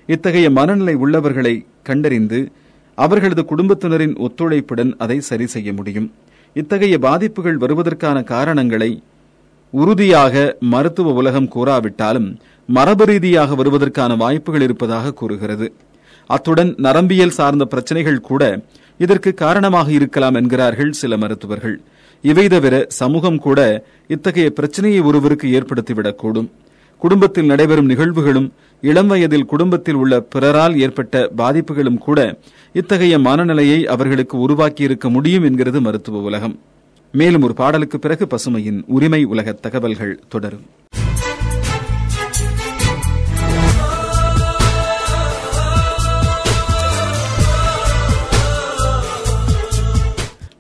இத்தகைய 0.08 0.50
மனநிலை 0.50 0.96
உள்ளவர்களை 0.96 1.66
கண்டறிந்து 1.84 2.51
அவர்களது 2.96 3.46
குடும்பத்தினரின் 3.46 4.16
ஒத்துழைப்புடன் 4.18 4.92
அதை 4.98 5.20
சரி 5.20 5.48
செய்ய 5.48 5.74
முடியும். 5.74 6.12
இத்தகைய 6.54 6.98
பாதிப்புகள் 6.98 7.58
வருவதற்கான 7.58 8.24
காரணங்களை 8.24 9.04
உறுதியாக 9.74 10.58
மருத்துவ 10.60 11.13
உலகம் 11.13 11.50
கூறாவிட்டாலும் 11.56 12.30
மரபு 12.68 13.06
ரீதியாக 13.06 13.56
வருவதற்கான 13.56 14.16
வாய்ப்புகள் 14.18 14.62
இருப்பதாக 14.62 15.13
கூறுகிறது. 15.13 15.74
அத்துடன் 16.33 16.71
நரம்பியல் 16.88 17.38
சார்ந்த 17.38 17.65
பிரச்சனைகள் 17.65 18.25
கூட 18.29 18.43
இதற்கு 19.03 19.33
காரணமாக 19.43 19.88
இருக்கலாம் 19.98 20.38
என்கிறார்கள் 20.39 20.91
சில 21.01 21.17
மருத்துவர்கள். 21.17 21.77
இவை 22.24 22.45
தவிர 22.53 22.75
சமூகம் 23.01 23.39
கூட 23.45 23.59
இத்தகைய 24.15 24.48
பிரச்சனையை 24.57 25.01
ஒருவருக்கு 25.09 25.48
ஏற்படுத்திவிடக்கூடும். 25.59 26.50
குடும்பத்தில் 27.01 27.50
நடைபெறும் 27.51 27.89
நிகழ்வுகளும் 27.89 28.48
இளம் 28.81 29.07
வயதில் 29.07 29.50
குடும்பத்தில் 29.51 30.00
உள்ள 30.01 30.19
பிறரால் 30.33 30.75
ஏற்பட்ட 30.86 31.21
பாதிப்புகளும் 31.38 32.00
கூட 32.05 32.19
இத்தகைய 32.79 33.19
மனநிலையை 33.27 33.79
அவர்களுக்கு 33.95 34.36
உருவாக்கியிருக்க 34.48 35.09
முடியும் 35.09 35.43
என்கிறது 35.43 35.81
மருத்துவ 35.88 36.21
உலகம். 36.29 36.55
மேலும் 37.13 37.45
ஒரு 37.48 37.53
பாடலுக்கு 37.53 38.00
பிறகு 38.00 38.27
பசுமையின் 38.33 38.81
உரிமை 38.88 39.21
உலக 39.33 39.57
தகவல்கள் 39.65 40.19
தொடரும். 40.29 40.65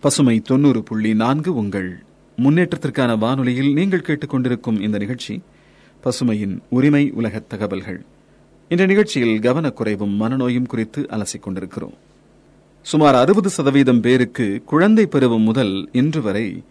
பசுமை 0.03 0.39
தொண்ணூறு 0.39 0.83
புள்ளி 0.83 1.13
நான்கு 1.13 1.55
உங்கள் 1.55 2.03
முன்னேற்றத்திற்கான 2.37 3.17
வானொலியில் 3.17 3.73
நீங்கள் 3.73 4.03
கேட்டுக்கொண்டிருக்கும் 4.07 4.77
இந்த 4.81 4.97
நிகழ்ச்சி 4.97 5.41
பசுமையின் 6.03 6.53
உரிமை 6.69 7.11
உலக 7.11 7.39
தகவல்கள். 7.39 8.05
இந்த 8.69 8.85
நிகழ்ச்சியில் 8.85 9.39
கவனக்குறைவும் 9.39 10.13
மனநோயும் 10.19 10.65
குறித்து 10.65 11.01
அலசிக் 11.09 11.41
கொண்டிருக்கிறோம். 11.41 11.93
சுமார் 12.81 13.15
அறுபது 13.15 13.49
சதவீதம் 13.49 14.01
பேருக்கு 14.01 14.63
குழந்தை 14.65 15.05
பருவம் 15.05 15.41
முதல் 15.41 15.89
இன்று 15.91 16.21
வரை 16.21 16.63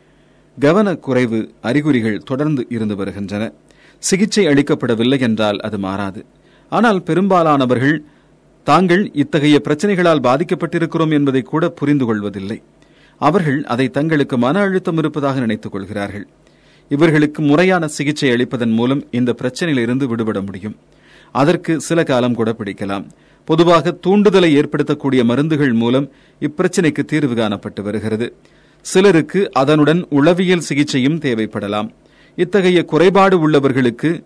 கவனக்குறைவு 0.60 1.50
அறிகுறிகள் 1.60 2.22
தொடர்ந்து 2.22 2.66
இருந்து 2.68 2.96
வருகின்றன. 2.96 3.52
சிகிச்சை 3.98 4.46
அளிக்கப்படவில்லை 4.46 5.20
என்றால் 5.20 5.60
அது 5.60 5.78
மாறாது. 5.78 6.24
ஆனால் 6.68 7.02
பெரும்பாலானவர்கள் 7.02 8.02
தாங்கள் 8.64 9.10
இத்தகைய 9.12 9.60
பிரச்சனைகளால் 9.64 10.26
பாதிக்கப்பட்டிருக்கிறோம் 10.30 11.12
என்பதை 11.12 11.42
கூட 11.42 11.68
புரிந்து 11.68 12.06
கொள்வதில்லை. 12.06 12.62
அவர்கள் 13.18 13.64
அதை 13.64 13.88
தங்களுக்கு 13.88 14.38
மன 14.38 14.60
அழுத்தம் 14.60 14.96
இருப்பதாக 14.96 15.40
நினைத்துக் 15.40 15.72
கொள்கிறார்கள். 15.72 16.26
இவர்களுக்கு 16.88 17.42
முறையான 17.42 17.86
சிகிச்சை 17.86 18.30
அளிப்பதன் 18.30 18.72
மூலம் 18.72 19.06
இந்த 19.10 19.34
பிரச்சனையிலிருந்து 19.42 20.04
விடுபட 20.04 20.40
முடியும். 20.40 20.76
அதற்கு 21.32 21.80
சில 21.80 22.02
காலம் 22.02 22.34
கூட 22.34 22.54
பிடிக்கலாம். 22.58 23.06
பொதுவாக 23.44 23.98
தூண்டுதலை 24.06 24.50
ஏற்படுத்தக்கூடிய 24.56 25.24
மருந்துகள் 25.24 25.72
மூலம் 25.72 26.10
இப்பிரச்சனைக்கு 26.40 27.04
தீர்வு 27.04 27.34
காணப்பட்டு 27.34 27.82
வருகிறது. 27.82 28.34
சிலருக்கு 28.80 29.52
அதனுடன் 29.52 30.06
உளவியல் 30.10 30.66
சிகிச்சையும் 30.68 31.18
தேவைப்படலாம். 31.18 31.88
இத்தகைய 32.36 32.84
குறைபாடு 32.84 33.50
உள்ளவர்களுக்கு 33.50 34.22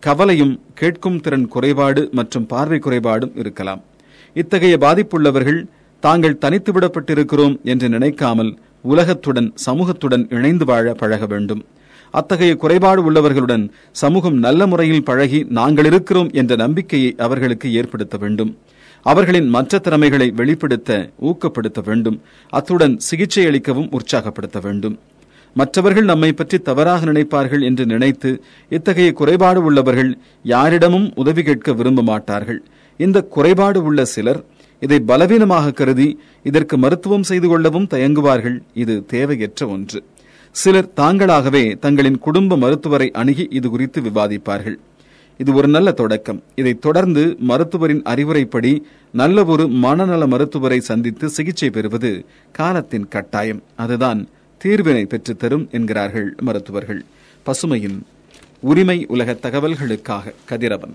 கவலையும் 0.00 0.60
கேட்கும் 0.74 1.20
திறன் 1.20 1.48
குறைபாடு 1.48 2.08
மற்றும் 2.12 2.46
பார்வை 2.46 2.78
குறைபாடும் 2.78 3.38
இருக்கலாம். 3.38 3.82
இத்தகைய 4.34 4.76
பாதிப்புள்ளவர்கள் 4.80 5.64
தாங்கள் 6.04 6.40
தனித்து 6.44 6.70
விடப்பட்டிருக்கிறோம் 6.72 7.54
என்று 7.62 7.88
நினைக்காமல் 7.88 8.50
உலகத்துடன் 8.92 9.48
சமூகத்துடன் 9.66 10.24
இணைந்து 10.36 10.64
வாழ 10.64 10.92
பழக 10.92 11.26
வேண்டும். 11.26 11.60
அத்தகைய 12.14 12.54
குறைபாடு 12.56 13.00
உள்ளவர்களுடன் 13.08 13.64
சமூகம் 14.02 14.38
நல்ல 14.38 14.66
முறையில் 14.66 15.06
பழகி 15.10 15.40
நாங்கள் 15.58 15.84
இருக்கிறோம் 15.84 16.30
என்ற 16.40 16.56
நம்பிக்கையை 16.56 17.10
அவர்களுக்கு 17.18 17.68
ஏற்படுத்த 17.72 18.16
வேண்டும். 18.16 18.50
அவர்களின் 19.06 19.48
மற்ற 19.48 19.78
திறமைகளை 19.78 20.28
வெளிப்படுத்த 20.40 20.90
ஊக்கப்படுத்த 21.30 21.80
வேண்டும். 21.84 22.18
அத்துடன் 22.52 22.96
சிகிச்சை 23.08 23.44
அளிக்கவும் 23.46 23.88
உற்சாகப்படுத்த 23.90 24.60
வேண்டும். 24.60 24.96
மற்றவர்கள் 25.56 26.04
நம்மை 26.04 26.30
பற்றி 26.32 26.58
தவறாக 26.58 27.04
நினைப்பார்கள் 27.04 27.62
என்று 27.68 27.84
நினைத்து 27.86 28.30
இத்தகைய 28.70 29.10
குறைபாடு 29.12 29.60
உள்ளவர்கள் 29.64 30.12
யாரிடமும் 30.52 31.08
உதவி 31.14 31.42
கேட்க 31.42 31.72
விரும்ப 31.72 32.02
மாட்டார்கள். 32.02 32.60
இந்த 33.00 33.18
குறைபாடு 33.34 33.80
உள்ள 33.82 34.00
சிலர் 34.04 34.40
இதை 34.82 35.00
பலவீனமாக 35.00 35.70
கருதி 35.70 36.20
இதற்கு 36.42 36.78
மருத்துவம் 36.78 37.22
செய்து 37.22 37.48
கொள்ளவும் 37.48 37.86
தயங்குவார்கள். 37.90 38.58
இது 38.74 39.06
தேவையற்ற 39.06 39.66
ஒன்று. 39.66 40.04
சிலர் 40.50 40.92
தாங்களாகவே 40.96 41.78
தங்களின் 41.78 42.18
குடும்ப 42.18 42.56
மருத்துவரை 42.56 43.10
அணுகி 43.10 43.46
இது 43.50 43.70
குறித்து 43.70 44.00
விவாதிப்பார்கள். 44.00 44.74
இது 45.38 45.54
ஒரு 45.54 45.68
நல்ல 45.68 45.92
தொடக்கம். 45.92 46.42
இதைத் 46.54 46.80
தொடர்ந்து 46.80 47.36
மருத்துவரின் 47.38 48.02
அறிவுரைப்படி 48.02 48.82
நல்ல 49.12 49.44
ஒரு 49.44 49.68
மனநல 49.68 50.26
மருத்துவரை 50.26 50.80
சந்தித்து 50.80 51.28
சிகிச்சை 51.28 51.70
பெறுவது 51.70 52.24
காலத்தின் 52.52 53.08
கட்டாயம். 53.08 53.62
அதுதான் 53.76 54.28
தீர்வினை 54.58 55.06
பெற்றுத்தரும் 55.06 55.70
என்கிறார்கள் 55.70 56.34
மருத்துவர்கள். 56.40 57.04
பசுமையின் 57.46 58.00
உரிமை 58.60 59.04
உலக 59.08 59.32
தகவல்களுக்காக 59.32 60.34
கதிரவன். 60.44 60.94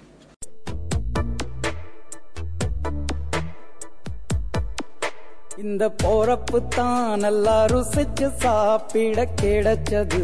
இந்த 5.57 5.83
போறப்பு 6.01 6.57
தான் 6.67 7.19
நல்லா 7.19 7.55
ருசிச்சு 7.65 8.27
சாப்பிட 8.41 9.23
கிடைச்சது. 9.41 10.21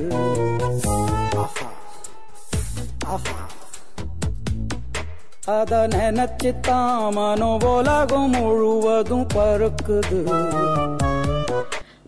அத 5.47 5.79
நினைச்சு 5.87 6.51
தான் 6.59 7.13
மனோ 7.13 7.49
உலகம் 7.71 8.29
முழுவதும் 8.29 9.25
பருக்குது 9.33 10.19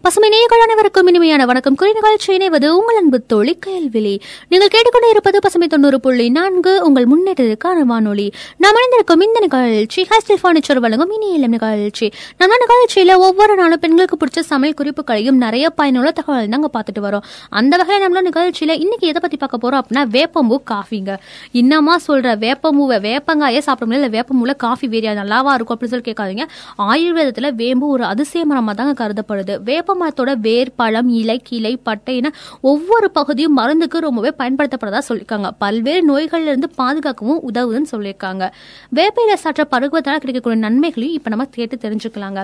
பசுமை 0.05 0.29
நேயர்கள் 0.29 0.61
அனைவருக்கும் 0.61 1.07
இனிமையான 1.07 1.45
வணக்கம். 1.45 1.75
குறி 1.75 1.93
நிகழ்ச்சி 1.93 2.37
இணைவது 2.37 2.67
உங்கள் 2.69 2.95
அன்பு 2.95 3.21
தோழி 3.25 3.59
கேள்விலி. 3.65 4.19
நீங்கள் 4.49 4.67
கேட்டுக்கொண்டு 4.67 5.09
இருப்பது 5.09 5.39
பசுமை 5.39 5.67
தொண்ணூறு 5.67 5.99
புள்ளி 5.99 6.29
நான்கு 6.29 6.83
உங்கள் 6.83 7.07
முன்னேற்றத்திற்கான 7.07 7.79
வானொலி. 7.79 8.33
நாம் 8.57 8.73
இணைந்திருக்கும் 8.75 9.21
இந்த 9.21 9.39
நிகழ்ச்சி 9.39 10.07
ஹாஸ்டல் 10.11 10.39
ஃபர்னிச்சர் 10.43 10.77
வழங்கும் 10.77 11.11
இனிய 11.11 11.33
இளம் 11.33 11.49
நிகழ்ச்சி. 11.49 12.11
நம்ம 12.37 12.55
நிகழ்ச்சியில 12.63 13.17
ஒவ்வொரு 13.17 13.55
நாளும் 13.55 13.79
பெண்களுக்கு 13.79 14.17
பிடிச்ச 14.25 14.39
சமையல் 14.39 14.77
குறிப்புகளையும் 14.81 15.39
நிறைய 15.45 15.69
பயனுள்ள 15.69 16.11
தகவல் 16.11 16.49
தாங்க 16.49 16.69
பார்த்துட்டு 16.73 17.03
வரோம். 17.03 17.23
அந்த 17.49 17.77
வகையில் 17.77 18.05
நம்மளோட 18.05 18.25
நிகழ்ச்சியில 18.29 18.77
இன்னைக்கு 18.79 19.07
எதை 19.07 19.21
பத்தி 19.21 19.37
பார்க்க 19.37 19.63
போறோம் 19.63 19.81
அப்படின்னா 19.81 20.05
வேப்பம்பூ 20.17 20.57
காஃபிங்க. 20.71 21.17
இன்னமா 21.53 21.95
சொல்ற 22.07 22.35
வேப்பம்பூவை 22.45 22.99
வேப்பங்காயே 23.07 23.57
சாப்பிட 23.57 23.89
முடியல 23.91 24.11
வேப்பம்பூல 24.17 24.55
காஃபி 24.55 24.87
வேரியா 24.87 25.17
நல்லாவா 25.21 25.53
இருக்கும் 25.53 25.79
அப்படின்னு 25.79 25.93
சொல்லி 25.95 26.07
கேட்காதீங்க. 26.11 26.47
ஆயுர்வேதத்துல 26.77 27.53
வேம்பு 27.53 27.87
ஒரு 27.87 28.03
அதிசய 28.03 28.45
மரமா 28.45 28.73
தாங்க 28.75 29.07
கருதப்படுது. 29.07 29.61
வேப்ப 29.63 29.93
மரத்தோட 30.01 30.35
வேர் 30.37 30.75
பழம் 30.75 31.09
இலை 31.09 31.41
கிளை 31.43 31.77
பட்டை 31.77 32.15
என 32.15 32.33
ஒவ்வொரு 32.61 33.11
பகுதியும் 33.11 33.57
மருந்துக்கு 33.57 33.97
ரொம்பவே 33.97 34.31
பயன்படுத்தப்படுறதா 34.37 35.01
சொல்லியிருக்காங்க. 35.09 35.49
பல்வேறு 35.57 36.03
நோய்கள்ல 36.11 36.51
இருந்து 36.51 36.69
பாதுகாக்கவும் 36.69 37.41
உதவுதுன்னு 37.53 37.85
சொல்லியிருக்காங்க. 37.91 38.51
வேப்பையில 38.95 39.33
சாற்ற 39.33 39.67
பருகுவதால் 39.71 40.21
கிடைக்கக்கூடிய 40.23 40.61
நன்மைகளையும் 40.61 41.17
இப்ப 41.17 41.29
நம்ம 41.29 41.45
கேட்டு 41.45 41.75
தெரிஞ்சுக்கலாங்க. 41.75 42.43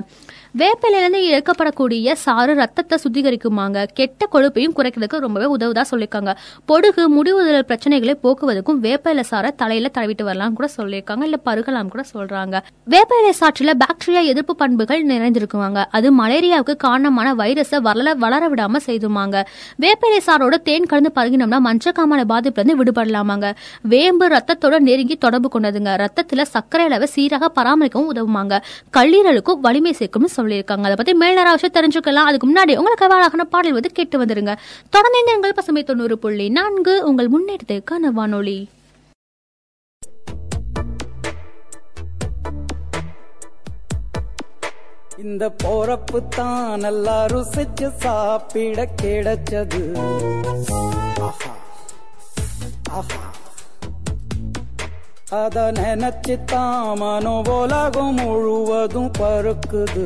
வேப்பிலையிலிருந்து 0.57 1.19
இழக்கப்படக்கூடிய 1.31 2.11
சாறு 2.13 2.55
ரத்தத்தை 2.55 2.97
சுத்திகரிக்குமாங்க. 3.03 3.85
கெட்ட 3.93 4.27
கொழுப்பையும் 4.33 4.73
குறைக்கிறதுக்கு 4.75 5.17
ரொம்பவே 5.17 5.55
உதவுதா 5.55 5.83
சொல்லியிருக்காங்க. 5.91 6.35
பொடுகு 6.67 7.07
முடிவுதல் 7.07 7.65
பிரச்சனைகளை 7.67 8.13
போக்குவதற்கும் 8.23 8.81
வேப்பிலை 8.81 9.23
சாரை 9.31 9.55
தலையில 9.55 9.91
தடவிட்டு 9.93 10.23
வரலாம் 10.23 10.53
கூட 10.53 10.69
சொல்லியிருக்காங்க. 10.77 11.23
இல்ல 11.23 11.39
பருகலாம் 11.45 11.87
கூட 11.87 12.03
சொல்றாங்க. 12.13 12.59
வேப்பிலை 12.89 13.31
சாற்றில 13.39 13.73
பாக்டீரியா 13.83 14.23
எதிர்ப்பு 14.23 14.55
பண்புகள் 14.55 15.05
நிறைஞ்சிருக்குவாங்க 15.05 15.85
அது 15.91 16.25
மலேரியாவுக்கு 16.25 16.75
காரணமான 16.75 17.33
வைரஸை 17.41 17.77
வளர 17.81 18.13
வளர 18.13 18.49
விடாம 18.49 18.79
செய்துமாங்க. 18.85 19.43
வேப்பிலை 19.81 20.19
சாரோட 20.25 20.55
தேன் 20.61 20.85
கலந்து 20.85 21.11
பருகினோம்னா 21.15 21.59
மஞ்சக்காமலை 21.67 22.23
பாதிப்புலேருந்து 22.29 22.77
விடுபடலாமாங்க. 22.81 23.53
வேம்பு 23.81 24.27
ரத்தத்தோட 24.27 24.79
நெருங்கி 24.79 25.15
தொடர்பு 25.15 25.49
கொண்டதுங்க. 25.53 25.97
ரத்தத்தில் 25.97 26.45
சர்க்கரை 26.45 26.85
அளவை 26.85 27.07
சீராக 27.07 27.51
பராமரிக்கவும் 27.55 28.11
உதவுமாங்க. 28.13 28.61
கல்லீரலுக்கும் 28.97 29.59
வலிமை 29.59 29.95
சேர்க்கும்னு 29.99 30.31
சொல்லியிருக்காங்க. 30.37 30.83
அதை 30.83 30.95
பத்தி 30.95 31.13
மேல் 31.13 31.35
நேரம் 31.35 31.57
விஷயம் 31.61 31.75
தெரிஞ்சுக்கலாம். 31.75 32.29
அதுக்கு 32.31 32.47
முன்னாடி 32.47 32.77
உங்களுக்கு 32.77 33.09
அழகான 33.09 33.43
பாடல் 33.43 33.73
வந்து 33.73 33.91
கேட்டு 33.91 34.17
வந்துருங்க. 34.17 34.55
தொடர்ந்து 34.89 35.31
எங்கள் 35.33 35.53
பசுமை 35.53 35.83
தொண்ணூறு 35.83 36.17
புள்ளி 36.17 36.49
நான்கு. 36.49 37.03
உங்கள் 37.03 37.29
முன்னேற்றத்துக்கான 37.29 38.11
வானொலி. 38.19 38.67
இந்த 45.21 45.45
போறப்பு 45.61 46.19
தான் 46.29 46.79
நல்லா 46.79 47.15
ருசிச்சு 47.25 47.87
சாப்பிட 48.03 48.85
கிடைச்சது. 49.01 49.81
அத 55.31 55.57
நினைச்சு 55.71 56.35
தான் 56.45 56.97
மனோ 56.99 57.35
உலகம் 57.57 58.15
முழுவதும் 58.15 59.11
பருக்குது 59.19 60.03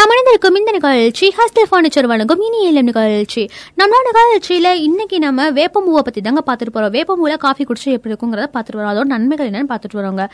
நாம் 0.00 0.12
இணைந்திருக்கும் 0.12 0.56
இந்த 0.58 0.70
நிகழ்ச்சி 0.74 1.26
ஹாஸ்டல் 1.38 1.66
ஃபர்னிச்சர் 1.70 2.06
வழங்கும் 2.10 2.42
இனி 2.44 2.58
இளம் 2.66 2.86
நிகழ்ச்சி. 2.88 3.42
நம்மளோட 3.80 4.10
நிகழ்ச்சியில் 4.18 4.68
இன்னைக்கு 4.84 5.16
நம்ம 5.24 5.48
வேப்பம்பூவை 5.58 6.02
பற்றி 6.06 6.20
தாங்க 6.26 6.42
பார்த்துட்டு 6.46 6.72
போகிறோம் 6.76 6.92
வேப்பம்பூவில் 6.94 7.40
காஃபி 7.42 7.64
குடிச்சு 7.68 7.88
எப்படி 7.96 8.10
இருக்குங்கிறத 8.12 8.46
பார்த்துட்டு 8.54 8.78
வரோம். 8.80 8.92
அதோட 8.92 9.06
நன்மைகள் 9.14 9.48
என்னன்னு 9.50 9.70
பார்த்துட்டு 9.72 9.98
வரோங்க. 10.00 10.24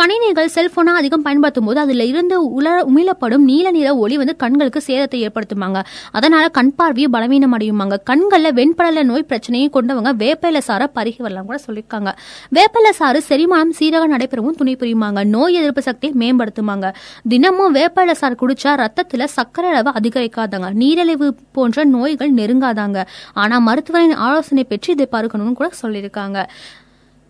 கணினிகள் 0.00 0.50
செல்போனா 0.56 0.92
அதிகம் 1.00 1.24
பயன்படுத்தும் 1.26 1.66
போது 1.70 1.80
அதில் 1.84 2.04
இருந்து 2.10 2.36
உல 2.58 2.74
உமிழப்படும் 2.90 3.46
நீல 3.50 3.72
நிற 3.78 3.94
ஒளி 4.04 4.18
வந்து 4.22 4.34
கண்களுக்கு 4.44 4.82
சேதத்தை 4.88 5.20
ஏற்படுத்துமாங்க. 5.28 5.82
அதனால 6.20 6.44
கண் 6.58 6.72
பார்வையும் 6.78 7.14
பலவீனம் 7.16 7.56
அடையுமாங்க. 7.58 7.98
கண்களில் 8.12 8.56
வெண்படல 8.60 9.04
நோய் 9.10 9.26
பிரச்சனையும் 9.32 9.74
கொண்டவங்க 9.78 10.14
வேப்பிலை 10.22 10.62
சாரை 10.68 10.88
பருகி 10.98 11.20
வரலாம் 11.26 11.50
கூட 11.50 11.60
சொல்லியிருக்காங்க 11.66 12.12
வேப்பிலை 12.58 12.94
சாறு 13.00 13.22
செரிமானம் 13.30 13.74
சீராக 13.80 14.10
நடைபெறவும் 14.14 14.58
துணை 14.62 14.76
புரியுமாங்க. 14.84 15.26
நோய் 15.34 15.58
எதிர்ப்பு 15.62 15.86
சக்தியை 15.90 16.14
மேம்படுத்துமாங்க. 16.24 16.94
தினமும் 17.34 17.76
வேப்பிலை 17.80 18.16
சாறு 18.22 18.40
குடிச்சா 18.44 18.78
ரத்தத்தில் 18.84 19.14
சர்க்கரை 19.24 19.70
அளவு 19.70 19.90
அதிகரிக்காதாங்க. 19.90 20.72
நீரிழிவு 20.72 21.34
போன்ற 21.52 21.84
நோய்கள் 21.84 22.34
நெருங்காதாங்க. 22.34 23.06
ஆனா 23.32 23.58
மருத்துவரின் 23.58 24.14
ஆலோசனை 24.14 24.64
பெற்று 24.64 24.92
இதை 24.92 25.08
பருகணும்னு 25.12 25.52
கூட 25.52 25.70
சொல்லியிருக்காங்க. 25.82 26.46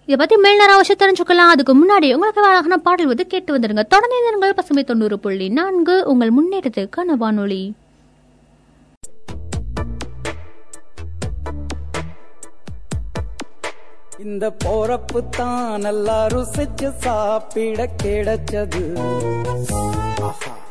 இதை 0.04 0.16
பத்தி 0.16 0.36
நேரம் 0.36 0.72
அவசியம் 0.72 0.98
தெரிஞ்சுக்கலாம். 0.98 1.52
அதுக்கு 1.52 1.72
முன்னாடி 1.72 2.12
உங்களுக்கு 2.12 2.44
அழகான 2.44 2.76
பாடல் 2.76 3.06
வந்து 3.06 3.26
கேட்டு 3.26 3.58
வந்துருங்க. 3.58 3.82
தொடர்ந்து 3.88 4.54
பசுமை 4.54 4.84
தொண்ணூறு 4.84 5.18
புள்ளி 5.18 5.48
நான்கு 5.48 6.04
உங்கள் 6.06 6.32
முன்னேற்றத்துக்கான 6.32 7.06
வானொலி. 7.06 7.74
இந்த 14.18 14.56
போறப்பு 14.64 15.28
தான் 15.30 15.80
நல்லா 15.80 16.26
ருசிச்சு 16.26 16.92
சாப்பிட 16.96 17.90
கிடைச்சது. 18.02 18.98
ஆஹா. 20.20 20.65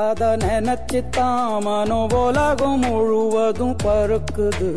அத 0.00 0.28
நினைச்சு 0.36 1.00
தான் 1.10 1.56
மனோ 1.64 1.98
உலகம் 2.20 2.80
முழுவதும் 2.80 3.74
பருக்குது 3.84 4.68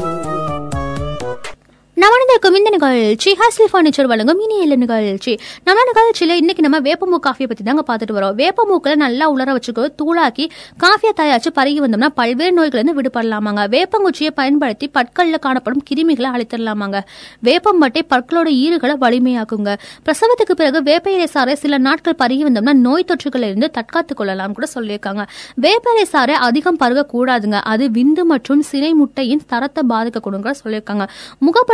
நவனிந்திருக்கும் 2.02 2.56
இந்த 2.56 2.70
நிகழ்ச்சி 2.70 3.32
ஹாஸ்டல் 3.32 3.74
ஃபர்னிச்சர் 3.74 4.06
வழங்கும் 4.06 4.40
இனி 4.40 4.62
இல்லை 4.62 4.78
நிகழ்ச்சி 4.78 5.40
நம்ம 5.64 5.82
நிகழ்ச்சியில் 5.84 6.36
இன்னைக்கு 6.36 6.62
நம்ம 6.62 6.80
வேப்பமூ 6.80 7.16
காஃபியை 7.16 7.48
பத்தி 7.48 7.64
தாங்க 7.64 7.84
பார்த்துட்டு 7.88 8.16
வரோம். 8.16 8.42
வேப்பமூக்களை 8.42 8.96
நல்லா 8.96 9.30
உலர 9.30 9.54
வச்சுக்கோ 9.54 9.94
தூளாக்கி 9.98 10.50
காஃபியை 10.84 11.12
தயாரிச்சு 11.16 11.52
பருகி 11.56 11.80
வந்தோம்னா 11.80 12.08
பல்வேறு 12.16 12.52
நோய்கள் 12.52 12.82
இருந்து 12.82 13.02
விடுபடலாமாங்க. 13.02 13.68
வேப்பங்குச்சியை 13.76 14.32
பயன்படுத்தி 14.36 14.88
பற்களில் 14.88 15.40
காணப்படும் 15.40 15.84
கிருமிகளை 15.94 16.30
அழித்திடலாமாங்க. 16.36 17.00
வேப்பம் 17.40 17.82
மட்டை 17.82 18.02
பற்களோட 18.10 18.50
ஈறுகளை 18.64 18.96
வலிமையாக்குங்க. 19.02 19.78
பிரசவத்துக்கு 20.06 20.52
பிறகு 20.56 20.84
வேப்ப 20.84 21.12
இலை 21.12 21.28
சாறை 21.34 21.54
சில 21.54 21.78
நாட்கள் 21.78 22.16
பருகி 22.20 22.44
வந்தோம்னா 22.44 22.74
நோய் 22.74 23.06
தொற்றுகளில் 23.08 23.48
இருந்து 23.48 23.72
தற்காத்துக் 23.72 24.18
கொள்ளலாம் 24.18 24.54
கூட 24.54 24.68
சொல்லியிருக்காங்க. 24.76 25.26
வேப்ப 25.56 25.92
இலை 25.92 26.08
சாறை 26.12 26.32
அதிகம் 26.32 26.78
பருக 26.78 27.06
கூடாதுங்க 27.14 27.60
அது 27.64 27.88
விந்து 27.88 28.24
மற்றும் 28.24 28.62
சினை 28.62 28.94
முட்டையின் 28.94 29.42
தரத்தை 29.48 29.84
பாதிக்கக்கூடும் 29.90 30.20
கூட 30.20 30.54
சொல்லியிருக்காங்க. 30.64 31.08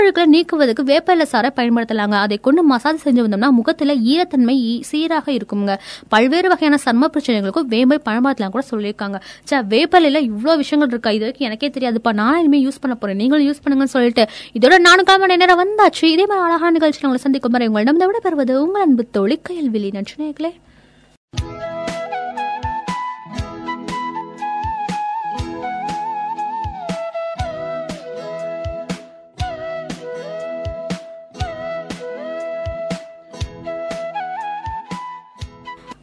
முகப்பழுக்களை 0.09 0.33
நீக்குவதற்கு 0.35 0.83
வேப்பிலை 0.91 1.25
சாரை 1.31 1.49
பயன்படுத்தலாங்க. 1.59 2.15
அதை 2.25 2.37
கொண்டு 2.37 2.61
மசாஜ் 2.63 3.05
செஞ்சு 3.05 3.21
வந்தோம்னா 3.25 3.49
முகத்துல 3.59 3.95
ஈரத்தன்மை 4.11 4.55
சீராக 4.89 5.27
இருக்குங்க. 5.31 5.71
பல்வேறு 6.13 6.47
வகையான 6.53 6.77
சர்ம 6.85 7.09
பிரச்சனைகளுக்கும் 7.15 7.69
வேம்பை 7.73 7.97
பயன்படுத்தலாம் 8.09 8.53
கூட 8.55 8.63
சொல்லியிருக்காங்க. 8.71 9.17
சே 9.49 9.57
வேப்பிலையில 9.73 10.21
இவ்வளோ 10.29 10.55
விஷயங்கள் 10.63 10.93
இருக்கா? 10.95 11.11
இது 11.17 11.25
வரைக்கும் 11.25 11.47
எனக்கே 11.49 11.69
தெரியாதுப்பா. 11.77 12.13
நான் 12.21 12.39
இனிமேல் 12.39 12.65
யூஸ் 12.67 12.81
பண்ண 12.83 12.95
போறேன். 13.01 13.19
நீங்களும் 13.21 13.47
யூஸ் 13.49 13.63
பண்ணுங்கன்னு 13.65 13.95
சொல்லிட்டு 13.95 14.25
இதோட 14.59 14.77
நானு 14.87 15.03
கால் 15.09 15.21
மணி 15.25 15.41
நேரம் 15.43 15.61
வந்தாச்சு. 15.63 16.05
இதே 16.15 16.25
மாதிரி 16.31 16.45
அழகான 16.47 16.73
நிகழ்ச்சியில் 16.77 17.07
உங்களை 17.09 17.25
சந்திக்கும் 17.25 17.55
வரை 17.57 17.67
உங்களிடம் 17.67 18.01
விட 18.05 18.19
பெறுவது 18.27 18.55
உங்கள் 18.65 18.85
அன்பு 18.87 19.05
தோழி 19.17 19.37
நன்றி 19.59 19.89
நன்றினேர்களே 19.99 20.51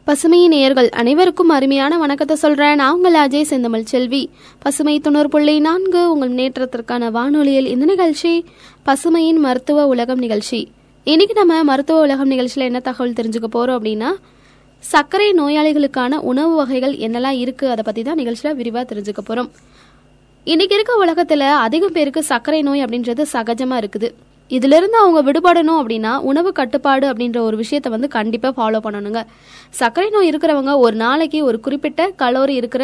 பசுமை 0.07 0.37
நேயர்கள் 0.51 0.87
அனைவருக்கும் 0.99 1.49
அருமையான 1.55 1.93
வணக்கத்தை 2.01 2.35
சொல்றேன். 2.41 2.77
நான் 2.79 2.93
உங்கள் 2.97 3.15
அஜய் 3.21 3.47
செந்தமிழ் 3.49 3.89
செல்வி. 3.91 4.21
பசுமை 4.63 4.93
தொண்ணூறு 5.05 5.29
புள்ளி 5.33 5.55
நான்கு 5.65 6.01
உங்கள் 6.11 6.29
முன்னேற்றத்திற்கான 6.31 7.09
வானொலியில் 7.15 7.67
இந்த 7.71 7.85
நிகழ்ச்சி 7.89 8.31
பசுமையின் 8.87 9.39
மருத்துவ 9.45 9.85
உலகம் 9.93 10.21
நிகழ்ச்சி. 10.25 10.59
இன்னைக்கு 11.13 11.35
நம்ம 11.39 11.57
மருத்துவ 11.71 12.05
உலகம் 12.05 12.31
நிகழ்ச்சியில் 12.33 12.67
என்ன 12.67 12.81
தகவல் 12.85 13.17
தெரிஞ்சுக்க 13.19 13.49
போறோம் 13.55 13.77
அப்படின்னா 13.79 14.11
சர்க்கரை 14.79 15.29
நோயாளிகளுக்கான 15.41 16.21
உணவு 16.31 16.55
வகைகள் 16.61 16.95
என்னெல்லாம் 17.07 17.39
இருக்கு 17.43 17.67
அதை 17.73 17.85
பத்தி 17.89 18.03
தான் 18.07 18.19
நிகழ்ச்சியில 18.21 18.55
விரிவா 18.61 18.83
தெரிஞ்சுக்க 18.93 19.23
போறோம். 19.31 19.51
இன்னைக்கு 20.53 20.77
இருக்க 20.79 20.95
உலகத்துல 21.05 21.51
அதிகம் 21.65 21.95
பேருக்கு 21.99 22.23
சர்க்கரை 22.31 22.61
நோய் 22.61 22.85
அப்படின்றது 22.85 23.25
சகஜமா 23.33 23.77
இருக்குது. 23.83 24.09
இதுல 24.55 24.77
இருந்து 24.79 24.97
அவங்க 25.03 25.19
விடுபடணும் 25.27 25.79
அப்படின்னா 25.81 26.11
உணவு 26.31 26.51
கட்டுப்பாடு 26.51 27.05
அப்படின்ற 27.11 27.39
ஒரு 27.47 27.57
விஷயத்த 27.63 27.89
வந்து 27.89 28.07
கண்டிப்பா 28.07 28.49
ஃபாலோ 28.57 28.79
பண்ணணுங்க. 28.85 29.21
சர்க்கரை 29.69 30.09
நோய் 30.09 30.29
இருக்கிறவங்க 30.31 30.73
ஒரு 30.85 30.95
நாளைக்கு 30.95 31.39
ஒரு 31.43 31.59
குறிப்பிட்ட 31.59 32.09
கலோரி 32.21 32.55
இருக்கிற 32.61 32.83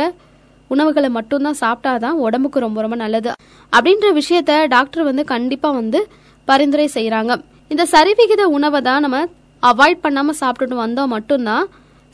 உணவுகளை 0.68 1.10
மட்டும்தான் 1.10 1.60
சாப்பிட்டாதான் 1.62 2.18
உடம்புக்கு 2.26 2.60
ரொம்ப 2.60 2.82
ரொம்ப 2.82 2.96
நல்லது. 2.96 3.32
அப்படின்ற 3.74 4.08
விஷயத்த 4.22 4.52
டாக்டர் 4.68 5.04
வந்து 5.04 5.24
கண்டிப்பா 5.34 5.72
வந்து 5.72 6.00
பரிந்துரை 6.48 6.90
செய்யறாங்க 6.94 7.34
இந்த 7.72 7.84
சரிவிகித 7.92 8.44
உணவை 8.58 8.82
தான் 8.82 9.04
நம்ம 9.06 9.20
அவாய்ட் 9.64 10.04
பண்ணாம 10.06 10.34
சாப்பிட்டுட்டு 10.42 10.78
வந்தோம் 10.86 11.12
மட்டும்தான் 11.16 11.66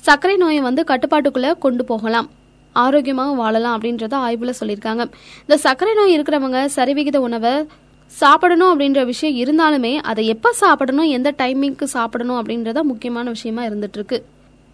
சர்க்கரை 0.03 0.35
நோயை 0.38 0.62
வந்து 0.62 0.81
கட்டுப்பாட்டுக்குள்ள 0.91 1.47
கொண்டு 1.57 1.85
போகலாம். 1.85 2.27
ஆரோக்கியமாக 2.75 3.31
வாழலாம் 3.33 3.75
அப்படின்றத 3.75 4.15
ஆய்வுல 4.25 4.51
சொல்லியிருக்காங்க. 4.59 5.03
இந்த 5.41 5.57
சர்க்கரை 5.65 5.93
நோய் 5.93 6.15
இருக்கிறவங்க 6.17 6.59
சரிவிகித 6.75 7.17
உணவை 7.27 7.53
சாப்பிடணும் 8.12 8.72
அப்படின்ற 8.72 9.02
விஷயம் 9.06 9.38
இருந்தாலுமே 9.41 9.93
அதை 10.12 10.24
எப்போ 10.28 10.50
சாப்பிடணும் 10.62 11.10
எந்த 11.17 11.30
டைமிங்க்கு 11.41 11.86
சாப்பிடணும் 11.95 12.39
அப்படின்றத 12.41 12.84
முக்கியமான 12.84 13.30
விஷயமா 13.30 13.63
இருந்துட்டு 13.63 13.98
இருக்கு 14.00 14.17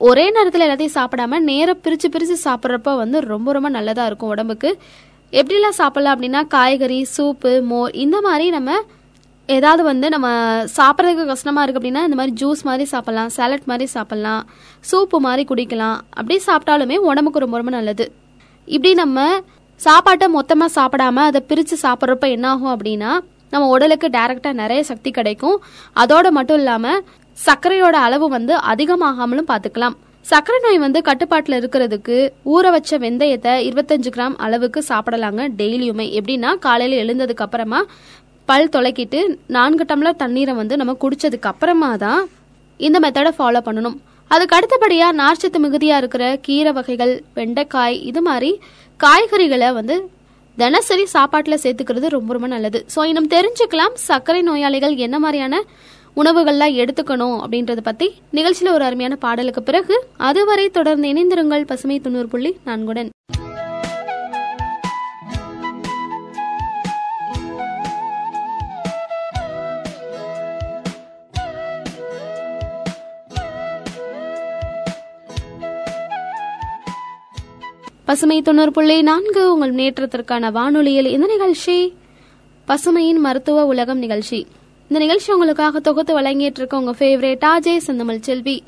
ஒரே 0.02 0.24
நேரத்தில் 0.36 0.66
எல்லாத்தையும் 0.66 0.98
சாப்பிடாம 1.00 1.40
நேரம் 1.50 1.82
பிரித்து 1.82 2.08
பிரித்து 2.10 2.38
சாப்பிட்றப்ப 2.46 2.96
வந்து 2.98 3.18
ரொம்ப 3.34 3.52
ரொம்ப 3.52 3.70
நல்லதாக 3.70 4.10
இருக்கும் 4.10 4.32
உடம்புக்கு. 4.36 4.70
எப்படிலாம் 5.34 5.78
சாப்பிடலாம் 5.82 6.16
அப்படின்னா 6.16 6.42
காய்கறி 6.48 7.00
சூப்பு 7.18 7.52
மோர் 7.72 7.96
இந்த 7.96 8.18
மாதிரி 8.22 8.46
நம்ம 8.50 8.72
ஏதாவது 9.50 9.84
வந்து 9.84 10.08
நம்ம 10.10 10.28
சாப்பிட்றதுக்கு 10.78 11.26
கஷ்டமாக 11.32 11.64
இருக்குது 11.66 11.80
அப்படின்னா 11.80 12.04
இந்த 12.08 12.18
மாதிரி 12.20 12.34
ஜூஸ் 12.42 12.62
மாதிரி 12.64 12.86
சாப்பிட்லாம் 12.92 13.32
சாலட் 13.38 13.68
மாதிரி 13.72 13.86
சாப்பிட்லாம் 13.94 14.44
சூப்பு 14.92 15.18
மாதிரி 15.26 15.44
குடிக்கலாம். 15.50 15.98
அப்படி 16.20 16.38
சாப்பிட்டாலுமே 16.48 16.98
உடம்புக்கு 17.10 17.44
ரொம்ப 17.46 17.58
ரொம்ப 17.58 17.74
நல்லது. 17.78 18.06
இப்படி 18.68 18.94
நம்ம 18.94 19.20
சாப்பாட்டை 19.82 20.28
மொத்தமாக 20.36 20.76
சாப்பிடாம 20.78 21.24
அதை 21.30 21.42
பிரித்து 21.50 21.76
சாப்பிட்றப்ப 21.84 22.26
என்னாகும் 22.36 22.74
அப்படின்னா 22.76 23.12
நம்ம 23.54 23.68
உடலுக்கு 23.74 24.08
டைரெக்டாக 24.16 24.60
நிறைய 24.62 24.82
சக்தி 24.90 25.10
கிடைக்கும். 25.18 25.58
அதோட 26.02 26.28
மட்டும் 26.38 26.60
இல்லாமல் 26.62 27.02
சர்க்கரையோட 27.38 27.96
அளவு 28.08 28.28
வந்து 28.36 28.54
அதிகமாகாமலும் 28.72 29.50
பார்த்துக்கலாம். 29.52 29.96
சர்க்கரை 30.26 30.60
நோய் 30.66 30.84
வந்து 30.86 31.00
கட்டுப்பாட்டில் 31.10 31.58
இருக்கிறதுக்கு 31.60 32.16
ஊற 32.54 32.72
வச்ச 32.76 32.98
வெந்தயத்தை 33.04 33.54
இருபத்தஞ்சு 33.68 34.12
கிராம் 34.16 34.38
அளவுக்கு 34.46 34.80
சாப்பிடலாங்க 34.92 35.44
டெய்லியுமே. 35.60 36.06
எப்படின்னா 36.20 36.52
காலையில் 36.66 37.02
எழுந்ததுக்கு 37.04 37.46
அப்புறமா 37.46 37.82
பல் 38.50 38.74
தொலைக்கிட்டு 38.76 39.20
நான்கு 39.56 39.86
டம்ளர் 39.92 40.22
தண்ணீரை 40.24 40.54
வந்து 40.62 40.76
நம்ம 40.82 40.96
குடித்ததுக்கு 41.04 41.50
அப்புறமா 41.52 41.92
தான் 42.06 42.22
இந்த 42.80 42.98
மெத்தடை 43.06 43.32
ஃபாலோ 43.38 43.62
பண்ணணும். 43.68 43.98
அதுக்கு 44.32 44.56
அடுத்தபடியாக 44.58 45.18
நார்ச்சத்து 45.22 45.60
மிகுதியாக 45.66 46.02
இருக்கிற 46.02 46.26
கீரை 46.46 46.72
வகைகள் 46.78 47.14
வெண்டைக்காய் 47.38 47.98
இது 48.10 48.22
மாதிரி 48.28 48.52
காய்கறிகளை 49.00 49.70
வந்து 49.78 49.96
தினசரி 50.58 51.06
சாப்பாட்டில் 51.14 51.62
சேர்த்துக்கிறது 51.64 52.08
ரொம்ப 52.16 52.30
ரொம்ப 52.34 52.48
நல்லது. 52.54 52.80
ஸோ 52.94 53.00
இன்னும் 53.10 53.32
தெரிஞ்சுக்கலாம் 53.34 53.96
சர்க்கரை 54.08 54.42
நோயாளிகள் 54.42 54.96
என்ன 55.06 55.18
மாதிரியான 55.24 55.56
உணவுகள்லாம் 56.22 56.78
எடுத்துக்கணும் 56.82 57.38
அப்படின்றத 57.44 57.82
பத்தி 57.90 58.08
நிகழ்ச்சியில 58.38 58.74
ஒரு 58.78 58.84
அருமையான 58.84 59.16
பாடலுக்கு 59.26 59.64
பிறகு 59.64 59.96
அதுவரை 60.30 60.68
தொடர்ந்து 60.70 61.10
இணைந்திருங்கள் 61.14 61.70
பசுமை 61.72 62.00
தொண்ணூறு 62.00 62.28
புள்ளி 62.28 62.52
நான்குடன். 62.66 63.10
பசுமை 78.08 78.36
தொண்ணூறு 78.42 78.72
புள்ளி 78.72 78.96
நான்கு 79.02 79.44
உங்கள் 79.54 79.72
முன்னேற்றத்திற்கான 79.72 80.52
வானொலியில் 80.52 81.08
இந்த 81.14 81.28
நிகழ்ச்சி. 81.28 81.78
பசுமையின் 82.68 83.20
மருத்துவ 83.26 83.64
உலகம் 83.66 83.98
நிகழ்ச்சி. 83.98 84.40
இந்த 84.90 85.00
நிகழ்ச்சி 85.04 85.30
உங்களுக்காக 85.34 85.80
தொகுத்து 85.80 86.14
வழங்கிட்டு 86.20 86.60
இருக்க 86.62 86.82
உங்க 86.82 86.94
ஃபேவரேட் 87.00 87.46
ஆஜே 87.52 87.74
செந்தமல் 87.78 88.22
செல்வி. 88.28 88.64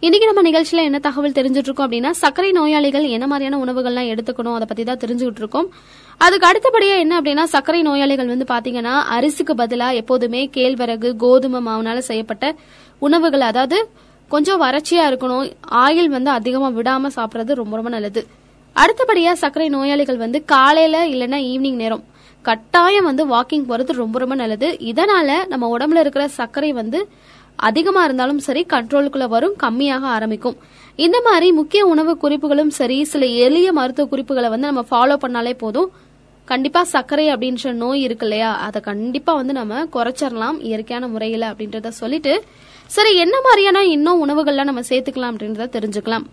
இன்னைக்கு 0.00 0.26
நம்ம 0.30 0.44
நிகழ்ச்சியில 0.48 0.82
என்ன 0.88 0.98
தகவல் 0.98 1.36
தெரிஞ்சுட்டு 1.38 1.68
இருக்கோம் 1.68 1.86
அப்படின்னா 1.86 2.10
சர்க்கரை 2.22 2.50
நோயாளிகள் 2.50 3.02
என்ன 3.02 3.26
மாதிரியான 3.26 3.60
உணவுகள்லாம் 3.64 4.10
எடுத்துக்கணும் 4.12 4.56
அதை 4.58 4.66
பத்தி 4.66 4.84
தான் 4.84 5.02
தெரிஞ்சுக்கிட்டு 5.04 5.42
இருக்கோம். 5.44 5.68
அதுக்கு 6.16 6.48
அடுத்தபடியா 6.50 6.98
என்ன 7.04 7.20
அப்படின்னா 7.20 7.46
சர்க்கரை 7.54 7.82
நோயாளிகள் 7.82 8.34
வந்து 8.34 8.50
பாத்தீங்கன்னா 8.54 8.96
அரிசிக்கு 9.16 9.56
பதிலா 9.62 9.94
எப்போதுமே 10.02 10.50
கேழ்வரகு 10.58 11.16
கோதுமை 11.16 11.62
மாவுனால 11.70 11.98
செய்யப்பட்ட 12.10 12.54
உணவுகள். 12.98 13.48
அதாவது 13.52 13.88
கொஞ்சம் 14.28 14.62
வறட்சியா 14.62 15.06
இருக்கணும். 15.12 15.46
ஆயில் 15.86 16.14
வந்து 16.18 16.30
அதிகமா 16.38 16.70
விடாம 16.80 17.16
சாப்பிடுறது 17.16 17.60
ரொம்ப 17.64 17.76
ரொம்ப 17.80 17.92
நல்லது. 17.98 18.22
அடுத்தபடியா 18.76 19.32
சர்க்கரை 19.32 19.68
நோயாளிகள் 19.68 20.16
வந்து 20.16 20.44
காலையில 20.44 21.06
இல்லைன்னா 21.06 21.38
ஈவினிங் 21.52 21.74
நேரம். 21.74 22.04
கட்டாயம் 22.42 23.04
வந்து 23.04 23.26
வாக்கிங் 23.26 23.66
போறது 23.68 23.92
ரொம்ப 23.92 24.18
ரொம்ப 24.18 24.34
நல்லது. 24.34 24.76
இதனால 24.80 25.46
நம்ம 25.46 25.78
உடம்புல 25.78 26.00
இருக்கிற 26.00 26.28
சர்க்கரை 26.28 26.72
வந்து 26.72 27.08
அதிகமா 27.56 28.04
இருந்தாலும் 28.04 28.38
சரி 28.38 28.66
கண்ட்ரோலுக்குள்ள 28.68 29.28
வரும் 29.28 29.54
கம்மியாக 29.62 30.00
ஆரம்பிக்கும். 30.00 30.56
இந்த 30.96 31.20
மாதிரி 31.24 31.52
முக்கிய 31.52 31.86
உணவு 31.86 32.16
குறிப்புகளும் 32.16 32.70
சரி 32.70 33.04
சில 33.04 33.26
எளிய 33.26 33.72
மருத்துவ 33.72 34.08
குறிப்புகளை 34.08 34.48
வந்து 34.48 34.72
நம்ம 34.72 34.84
ஃபாலோ 34.90 35.16
பண்ணாலே 35.26 35.52
போதும். 35.58 35.90
கண்டிப்பா 36.44 36.84
சர்க்கரை 36.84 37.34
அப்படின்ற 37.34 37.72
நோய் 37.72 38.00
இருக்கு 38.00 38.26
இல்லையா? 38.26 38.56
அதை 38.56 38.80
கண்டிப்பா 38.80 39.34
வந்து 39.34 39.52
நம்ம 39.52 39.84
குறைச்சிடலாம் 39.84 40.60
இயற்கையான 40.60 41.08
முறையில 41.08 41.50
அப்படின்றத 41.50 41.88
சொல்லிட்டு. 41.88 42.42
சரி 42.86 43.16
என்ன 43.16 43.40
மாதிரியான 43.40 43.84
இன்னும் 43.84 44.28
உணவுகள்லாம் 44.28 44.70
நம்ம 44.70 44.80
சேர்த்துக்கலாம் 44.80 45.34
அப்படின்றத 45.34 45.74
தெரிஞ்சுக்கலாம். 45.78 46.24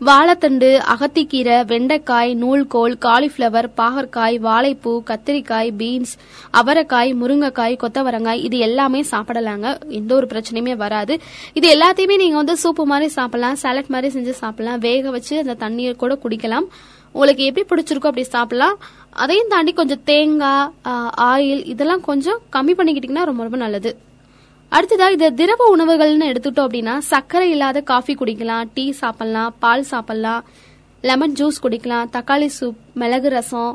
வாழைத்தண்டு 0.00 0.68
அகத்திக்கீரை 0.92 1.56
வெண்டைக்காய் 1.70 2.30
நூல்கோல் 2.42 2.94
காலிஃப்ளவர் 3.04 3.68
பாகற்காய் 3.80 4.36
வாழைப்பூ 4.46 4.92
கத்திரிக்காய் 5.10 5.70
பீன்ஸ் 5.80 6.14
அவரைக்காய் 6.60 7.10
முருங்கைக்காய் 7.20 7.76
கொத்தவரங்காய் 7.82 8.42
இது 8.46 8.58
எல்லாமே 8.58 9.00
சாப்பிடலாங்க. 9.10 9.66
எந்த 9.88 10.14
ஒரு 10.14 10.28
பிரச்சனையுமே 10.32 10.76
வராது. 10.76 11.16
இது 11.52 11.68
எல்லாத்தையுமே 11.74 12.16
நீங்க 12.22 12.36
வந்து 12.42 12.56
சூப்பு 12.64 12.84
மாதிரி 12.84 13.08
சாப்பிடலாம் 13.18 13.60
சாலட் 13.62 13.92
மாதிரி 13.96 14.10
செஞ்சு 14.16 14.34
சாப்பிடலாம். 14.42 14.78
வேக 14.78 15.10
வச்சு 15.10 15.36
அந்த 15.38 15.56
தண்ணியை 15.64 15.96
கூட 15.96 16.18
குடிக்கலாம். 16.24 16.68
உங்களுக்கு 17.12 17.44
எப்படி 17.44 17.66
பிடிச்சிருக்கோ 17.70 18.10
அப்படி 18.12 18.26
சாப்பிடலாம். 18.36 18.78
அதையும் 19.24 19.52
தாண்டி 19.54 19.72
கொஞ்சம் 19.72 20.02
தேங்காய் 20.04 20.70
ஆயில் 21.30 21.66
இதெல்லாம் 21.74 22.00
கொஞ்சம் 22.00 22.40
கம்மி 22.56 22.74
பண்ணிக்கிட்டீங்கன்னா 22.78 23.28
ரொம்ப 23.30 23.42
ரொம்ப 23.42 23.56
நல்லது. 23.56 23.92
அடுத்ததா 24.76 25.06
இது 25.14 25.26
திரவ 25.38 25.62
உணவுகள்னு 25.72 26.28
எடுத்துட்டோம் 26.32 26.66
அப்படின்னா 26.66 26.94
சர்க்கரை 27.08 27.48
இல்லாத 27.54 27.78
காஃபி 27.90 28.12
குடிக்கலாம் 28.20 28.68
டீ 28.76 28.84
சாப்பிடலாம் 29.00 29.54
பால் 29.62 29.84
சாப்பிடலாம் 29.90 30.44
லெமன் 31.04 31.34
ஜூஸ் 31.38 31.62
குடிக்கலாம் 31.64 32.10
தக்காளி 32.14 32.48
சூப் 32.56 32.78
மிளகு 33.00 33.30
ரசம் 33.34 33.72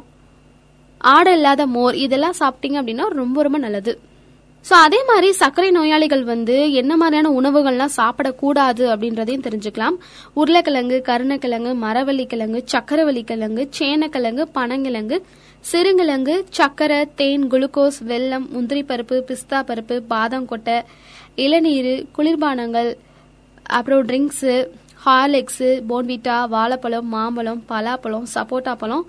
ஆடை 1.01 1.33
இல்லாத 1.37 1.61
மோர் 1.75 1.95
இதெல்லாம் 2.05 2.37
சாப்பிட்டீங்க 2.39 2.77
அப்படின்னா 2.81 3.05
ரொம்ப 3.19 3.43
ரொம்ப 3.47 3.57
நல்லது. 3.65 3.93
ஸோ 4.65 4.73
அதே 4.85 4.99
மாதிரி 5.09 5.27
சர்க்கரை 5.41 5.69
நோயாளிகள் 5.75 6.23
வந்து 6.31 6.55
என்ன 6.81 6.93
மாதிரியான 7.01 7.31
உணவுகள்லாம் 7.39 7.97
சாப்பிடக்கூடாது 7.99 8.85
அப்படின்றதையும் 8.93 9.45
தெரிஞ்சுக்கலாம். 9.47 9.97
உருளைக்கிழங்கு 10.41 10.97
கருணக்கிழங்கு 11.09 11.73
மரவள்ளி 11.85 12.25
கிழங்கு 12.33 12.61
சக்கரவள்ளி 12.73 13.23
கிழங்கு 13.31 13.65
சேனக்கிழங்கு 13.79 14.45
பனங்கிழங்கு 14.57 15.19
சிறுங்கிழங்கு 15.69 16.35
சக்கரை 16.57 16.97
தேன் 17.19 17.45
குளுக்கோஸ் 17.51 17.97
வெல்லம் 18.09 18.45
முந்திரி 18.55 18.81
பருப்பு 18.89 19.17
பிஸ்தா 19.29 19.59
பருப்பு 19.69 19.95
பாதாம் 20.11 20.49
கொட்டை 20.51 20.75
இளநீர் 21.45 21.93
குளிர்பானங்கள் 22.17 22.89
அப்புறம் 23.77 24.03
ட்ரிங்க்ஸு 24.09 24.53
ஹார்லிக்ஸு 25.05 25.69
போன்விட்டா 25.89 26.35
வாழைப்பழம் 26.53 27.09
மாம்பழம் 27.15 27.61
பலாப்பழம் 27.71 28.27
சப்போட்டா 28.35 28.73
பழம் 28.83 29.05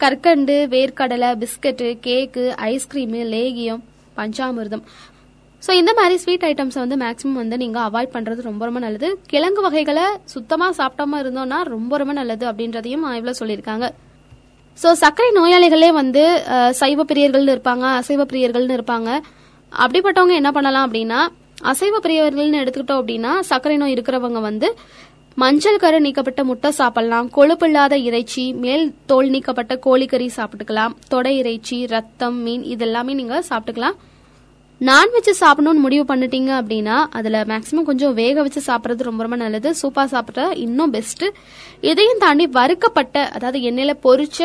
கற்கண்டு 0.00 0.56
வேர்க்கடலை 0.72 1.30
பிஸ்கட்டு 1.42 1.90
கேக்கு 2.06 2.46
ஐஸ்கிரீமு 2.70 3.20
லேகியம் 3.34 3.84
பஞ்சாமிர்தம். 4.18 4.84
ஸோ 5.62 5.70
இந்த 5.80 5.92
மாதிரி 5.98 6.16
ஸ்வீட் 6.24 6.48
ஐட்டம்ஸை 6.50 6.80
வந்து 6.84 6.98
மேக்ஸிமம் 7.04 7.40
வந்து 7.42 7.56
நீங்கள் 7.62 7.86
அவாய்ட் 7.88 8.14
பண்ணுறது 8.16 8.48
ரொம்ப 8.48 8.62
ரொம்ப 8.68 8.80
நல்லது. 8.86 9.08
கிழங்கு 9.32 9.62
வகைகளை 9.66 10.04
சுத்தமாக 10.34 10.76
சாப்பிட்டாம 10.80 11.22
இருந்தோம்னா 11.22 11.60
ரொம்ப 11.74 11.92
ரொம்ப 12.02 12.14
நல்லது 12.20 12.44
அப்படின்றதையும் 12.50 13.06
இவ்வளோ 13.20 13.36
சொல்லியிருக்காங்க. 13.42 13.88
ஸோ 14.82 14.88
சர்க்கரை 15.02 15.28
நோயாளிகளே 15.36 15.90
வந்து 15.98 16.22
சைவ 16.80 17.04
பிரியர்கள்னு 17.10 17.54
இருப்பாங்க 17.56 17.84
அசைவ 18.00 18.24
பிரியர்கள்னு 18.32 18.76
இருப்பாங்க. 18.78 19.10
அப்படிப்பட்டவங்க 19.72 20.34
என்ன 20.40 20.50
பண்ணலாம் 20.56 20.86
அப்படின்னா 20.86 21.20
அசைவ 21.70 21.98
பிரியர்கள்னு 22.06 22.60
எடுத்துக்கிட்டோம் 22.62 23.00
அப்படின்னா 23.02 23.32
சர்க்கரை 23.50 23.76
நோய் 23.82 23.94
இருக்கிறவங்க 23.96 24.40
வந்து 24.48 24.68
மஞ்சள் 25.42 25.80
கரு 25.82 25.98
நீக்கப்பட்ட 26.04 26.42
முட்டை 26.50 26.70
சாப்பிடலாம் 26.80 27.26
கொழுப்பில்லாத 27.36 27.94
இறைச்சி 28.08 28.44
மேல் 28.64 28.84
தோல் 29.10 29.32
நீக்கப்பட்ட 29.34 29.74
கோழிக்கறி 29.86 30.28
சாப்பிட்டுக்கலாம் 30.36 30.94
தொடை 31.14 31.32
இறைச்சி 31.40 31.78
ரத்தம் 31.94 32.38
மீன் 32.44 32.64
இதெல்லாமே 32.74 33.14
நீங்க 33.20 33.42
சாப்பிட்டுக்கலாம். 33.50 33.96
நான்வெஜ் 34.80 35.28
சாப்பிடணும்னு 35.40 35.82
முடிவு 35.84 36.04
பண்ணிட்டீங்க 36.08 36.50
அப்படின்னா 36.60 36.96
அதுல 37.18 37.36
மேக்ஸிமம் 37.50 37.86
கொஞ்சம் 37.90 38.14
வேக 38.14 38.42
வச்சு 38.42 38.60
சாப்பிட்றது 38.66 39.06
ரொம்ப 39.08 39.22
ரொம்ப 39.22 39.36
நல்லது. 39.36 39.68
சூப்பா 39.74 40.04
சாப்பிட்டா 40.04 40.44
இன்னும் 40.64 40.90
பெஸ்ட் 40.90 41.24
இதையும் 41.90 42.20
தாண்டி 42.24 42.46
வறுக்கப்பட்ட 42.58 43.22
அதாவது 43.36 43.60
எண்ணெயில 43.70 43.94
பொறிச்ச 44.06 44.40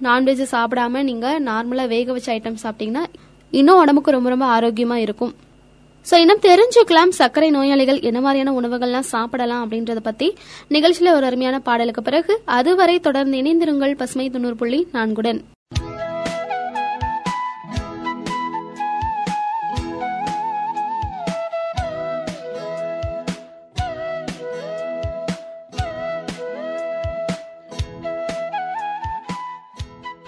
நான்வெஜ் 0.00 0.42
சாப்பிடாம 0.54 1.02
நீங்க 1.10 1.38
நார்மலா 1.40 1.86
வேக 1.94 2.12
வச்ச 2.12 2.28
ஐட்டம் 2.36 2.58
சாப்பிட்டீங்கன்னா 2.64 3.04
இன்னும் 3.52 3.80
உடம்புக்கு 3.82 4.16
ரொம்ப 4.16 4.28
ரொம்ப 4.34 4.46
ஆரோக்கியமா 4.56 4.98
இருக்கும். 5.06 5.32
ஸோ 6.06 6.14
இன்னும் 6.22 6.44
தெரிஞ்சுக்கலாம் 6.48 7.16
சர்க்கரை 7.20 7.50
நோயாளிகள் 7.50 8.00
என்ன 8.08 8.20
மாதிரியான 8.20 8.54
உணவுகள்லாம் 8.60 9.10
சாப்பிடலாம் 9.14 9.64
அப்படின்றத 9.64 10.00
பத்தி. 10.08 10.28
நிகழ்ச்சியில 10.76 11.14
ஒரு 11.18 11.26
அருமையான 11.26 11.58
பாடலுக்கு 11.58 12.02
பிறகு 12.02 12.34
அதுவரை 12.58 13.00
தொடர்ந்து 13.00 13.38
இணைந்திருங்கள் 13.42 13.98
பசுமை 14.02 14.30
தொண்ணூறு 14.30 14.56
புள்ளி 14.56 14.86
நான்குடன். 14.92 15.40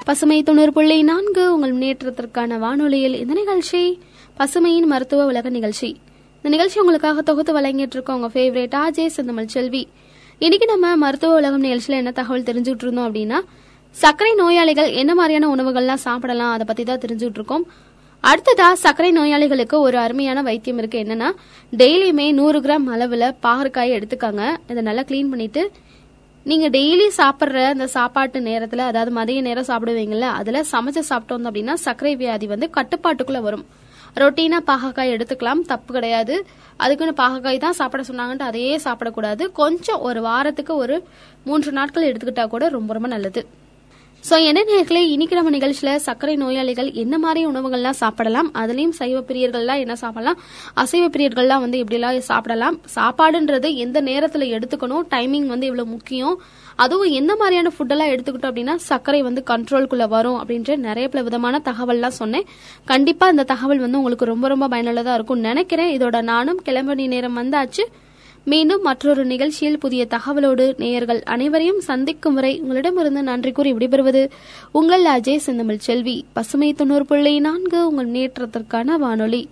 பசுமை 0.06 0.42
தொண்ணூறு 0.42 0.72
புள்ளி 0.72 0.96
நான்கு 1.02 1.42
உங்கள் 1.54 1.72
முன்னேற்றத்திற்கான 1.74 2.58
வானொலியில் 2.58 3.14
இந்த 3.20 3.32
நிகழ்ச்சி 3.32 3.80
பசுமையின் 4.38 4.88
மருத்துவ 4.92 5.24
உலக 5.24 5.48
நிகழ்ச்சி. 5.48 5.88
இந்த 6.36 6.48
நிகழ்ச்சி 6.54 6.80
உங்களுக்காக 6.80 7.22
தொகுத்து 7.22 7.52
வழங்கிட்டு 7.58 7.96
இருக்கோம். 7.96 8.16
உங்க 8.18 8.28
ஃபேவரேட் 8.34 8.74
ஆஜே 8.82 9.06
செந்தமல் 9.06 9.48
செல்வி. 9.54 9.88
இன்னைக்கு 10.38 10.66
நம்ம 10.72 10.96
மருத்துவ 10.96 11.36
உலகம் 11.36 11.64
நிகழ்ச்சியில 11.64 11.98
என்ன 12.02 12.10
தகவல் 12.10 12.46
தெரிஞ்சுட்டு 12.50 12.84
இருந்தோம் 12.86 13.06
அப்படின்னா 13.08 13.38
சர்க்கரை 13.90 14.34
நோயாளிகள் 14.34 14.90
என்ன 14.92 15.14
மாதிரியான 15.14 15.50
உணவுகள்லாம் 15.54 16.04
சாப்பிடலாம் 16.06 16.52
அதை 16.52 16.66
பத்தி 16.66 16.84
தான் 16.84 17.02
தெரிஞ்சுட்டு 17.06 17.40
இருக்கோம். 17.40 17.66
அடுத்ததா 18.24 18.68
சர்க்கரை 18.72 19.12
நோயாளிகளுக்கு 19.12 19.80
ஒரு 19.80 19.98
அருமையான 19.98 20.42
வைத்தியம் 20.42 20.78
இருக்கு. 20.78 21.00
என்னன்னா 21.04 21.30
டெய்லியுமே 21.72 22.32
நூறு 22.32 22.60
கிராம் 22.60 22.86
அளவுல 22.96 23.32
பாகற்காயை 23.46 23.94
எடுத்துக்காங்க. 23.98 24.44
இதை 24.68 24.82
நல்லா 24.82 25.00
க்ளீன் 25.00 25.32
பண்ணிட்டு 25.34 25.70
நீங்க 26.46 26.68
டெய்லி 26.68 27.04
சாப்பிட்ற 27.16 27.58
அந்த 27.64 27.86
சாப்பாட்டு 27.86 28.40
நேரத்துல 28.40 28.82
அதாவது 28.90 29.10
மதிய 29.10 29.40
நேரம் 29.40 29.66
சாப்பிடுவீங்கல்ல 29.68 30.26
அதுல 30.40 30.60
சமைச்சு 30.72 31.02
சாப்பிட்டோம் 31.10 31.46
அப்படின்னா 31.48 31.74
சர்க்கரை 31.84 32.16
வியாதி 32.16 32.46
வந்து 32.46 32.66
கட்டுப்பாட்டுக்குள்ள 32.76 33.40
வரும். 33.40 33.64
ரொட்டீனா 34.16 34.58
பாகக்காய் 34.66 35.12
எடுத்துக்கலாம் 35.14 35.62
தப்பு 35.66 35.90
கிடையாது. 35.94 36.34
அதுக்குன்னு 36.76 37.14
பாகக்காய் 37.22 37.58
தான் 37.58 37.72
சாப்பிட 37.72 38.04
சொன்னாங்கன்ட்டு 38.08 38.48
அதையே 38.50 38.76
சாப்பிடக்கூடாது. 38.76 39.46
கொஞ்சம் 39.52 40.00
ஒரு 40.00 40.22
வாரத்துக்கு 40.22 40.76
ஒரு 40.76 40.98
மூன்று 41.44 41.72
நாட்கள் 41.72 42.12
எடுத்துக்கிட்டா 42.12 42.46
கூட 42.46 42.68
ரொம்ப 42.68 42.92
ரொம்ப 42.92 43.08
நல்லது. 43.08 43.42
ஸோ 44.28 44.44
என்ன 44.44 44.64
நேர்களே 44.64 44.96
இன்னைக்கு 44.96 45.34
நம்ம 45.34 45.50
நிகழ்ச்சியில 45.50 45.96
சர்க்கரை 45.96 46.36
நோயாளிகள் 46.36 46.92
என்ன 46.92 47.18
மாதிரி 47.18 47.46
உணவுகள்லாம் 47.46 47.90
சாப்பிடலாம்? 47.90 48.50
அதுலயும் 48.54 48.88
சைவ 48.88 49.20
பிரியர்கள்லாம் 49.20 49.78
என்ன 49.78 49.96
சாப்பிடலாம்? 49.96 50.38
அசைவ 50.74 51.08
பிரியர்கள்லாம் 51.08 51.60
வந்து 51.60 51.84
இப்படிலாம் 51.84 52.18
சாப்பிடலாம்? 52.18 52.80
சாப்பாடுன்றது 52.94 53.74
எந்த 53.74 54.02
நேரத்துல 54.02 54.46
எடுத்துக்கணும்? 54.58 55.04
டைமிங் 55.10 55.46
வந்து 55.46 55.66
இவ்வளவு 55.66 55.90
முக்கியம்? 55.90 56.40
அதுவும் 56.76 57.10
எந்த 57.10 57.36
மாதிரியான 57.36 57.72
ஃபுட்டெல்லாம் 57.78 58.12
எடுத்துக்கிட்டோம் 58.14 58.52
அப்படின்னா 58.52 58.74
சர்க்கரை 58.74 59.22
வந்து 59.22 59.42
கண்ட்ரோல்குள்ள 59.50 60.08
வரும் 60.08 60.40
அப்படின்ற 60.40 60.76
நிறைய 60.76 61.08
பல 61.08 61.22
விதமான 61.22 61.60
தகவல்லாம் 61.64 62.18
சொன்னேன். 62.20 62.44
கண்டிப்பா 62.84 63.28
இந்த 63.28 63.42
தகவல் 63.42 63.78
வந்து 63.78 63.98
உங்களுக்கு 63.98 64.24
ரொம்ப 64.24 64.48
ரொம்ப 64.48 64.68
பயனுள்ளதா 64.68 65.14
இருக்கும் 65.14 65.38
நினைக்கிறேன். 65.38 66.00
இதோட 66.00 66.22
நானும் 66.22 66.62
கிளம்பி 66.62 67.06
நேரம் 67.06 67.38
வந்தாச்சு. 67.42 67.84
மீண்டும் 68.44 68.82
மற்றொரு 68.82 69.24
நிகழ்ச்சியில் 69.24 69.78
புதிய 69.78 70.06
தகவலோடு 70.10 70.74
நேயர்கள் 70.76 71.22
அனைவரையும் 71.22 71.80
சந்திக்கும் 71.80 72.34
வரை 72.34 72.60
உங்களிடமிருந்து 72.60 73.22
நன்றி 73.22 73.52
கூறி 73.52 73.72
விடைபெறுவது 73.72 74.30
உங்கள் 74.72 75.04
அஜய் 75.04 75.36
செந்தமிழ் 75.36 75.76
செல்வி. 75.76 76.24
பசுமை 76.32 76.72
தொண்ணூறு 76.72 77.06
புள்ளி 77.06 77.38
நான்கு 77.38 77.88
உங்கள் 77.88 78.10
நேற்றத்திற்கான 78.10 78.96
வானொலி. 78.98 79.48